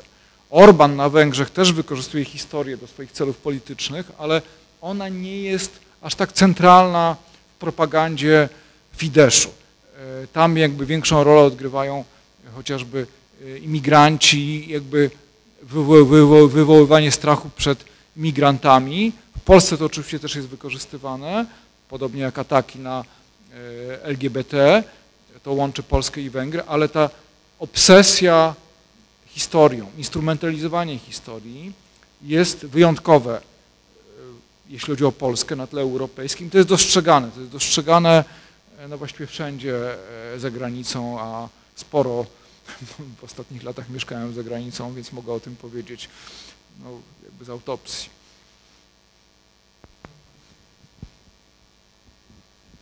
[0.50, 4.42] Orban na Węgrzech też wykorzystuje historię do swoich celów politycznych, ale
[4.86, 7.16] ona nie jest aż tak centralna
[7.56, 8.50] w propagandzie
[8.98, 9.50] Fideszu.
[10.24, 12.04] E, Tam jakby większą rolę odgrywają
[12.56, 13.08] chociażby
[13.46, 15.12] e, imigranci, jakby
[15.74, 17.86] wywo- wywo- wywoływanie strachu przed
[18.18, 19.12] migrantami.
[19.38, 21.46] W Polsce to oczywiście też jest wykorzystywane,
[21.90, 23.04] podobnie jak ataki na
[23.94, 24.84] e, LGBT.
[25.44, 27.10] To łączy Polskę i Węgry, ale ta
[27.60, 28.56] obsesja
[29.28, 31.72] historią, instrumentalizowanie historii
[32.22, 33.42] jest wyjątkowe,
[34.70, 36.50] jeśli chodzi o Polskę na tle europejskim.
[36.50, 38.24] To jest dostrzegane, to jest dostrzegane
[38.80, 39.76] e, no właściwie wszędzie
[40.36, 42.26] e, za granicą, a sporo
[43.20, 46.10] w ostatnich latach mieszkałem za granicą, więc mogę o tym powiedzieć
[46.84, 46.90] no,
[47.24, 48.10] jakby z autopsji.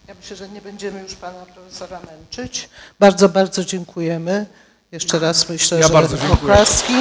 [0.08, 2.70] Ja myślę, że nie będziemy już pana profesora męczyć.
[3.00, 4.46] Bardzo, bardzo dziękujemy.
[4.92, 6.42] Jeszcze raz myślę, Ja że bardzo dziękuję.
[6.42, 6.94] oklaski.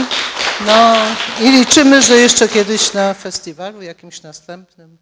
[0.67, 0.95] No
[1.41, 4.99] i liczymy, że jeszcze kiedyś na festiwalu jakimś następnym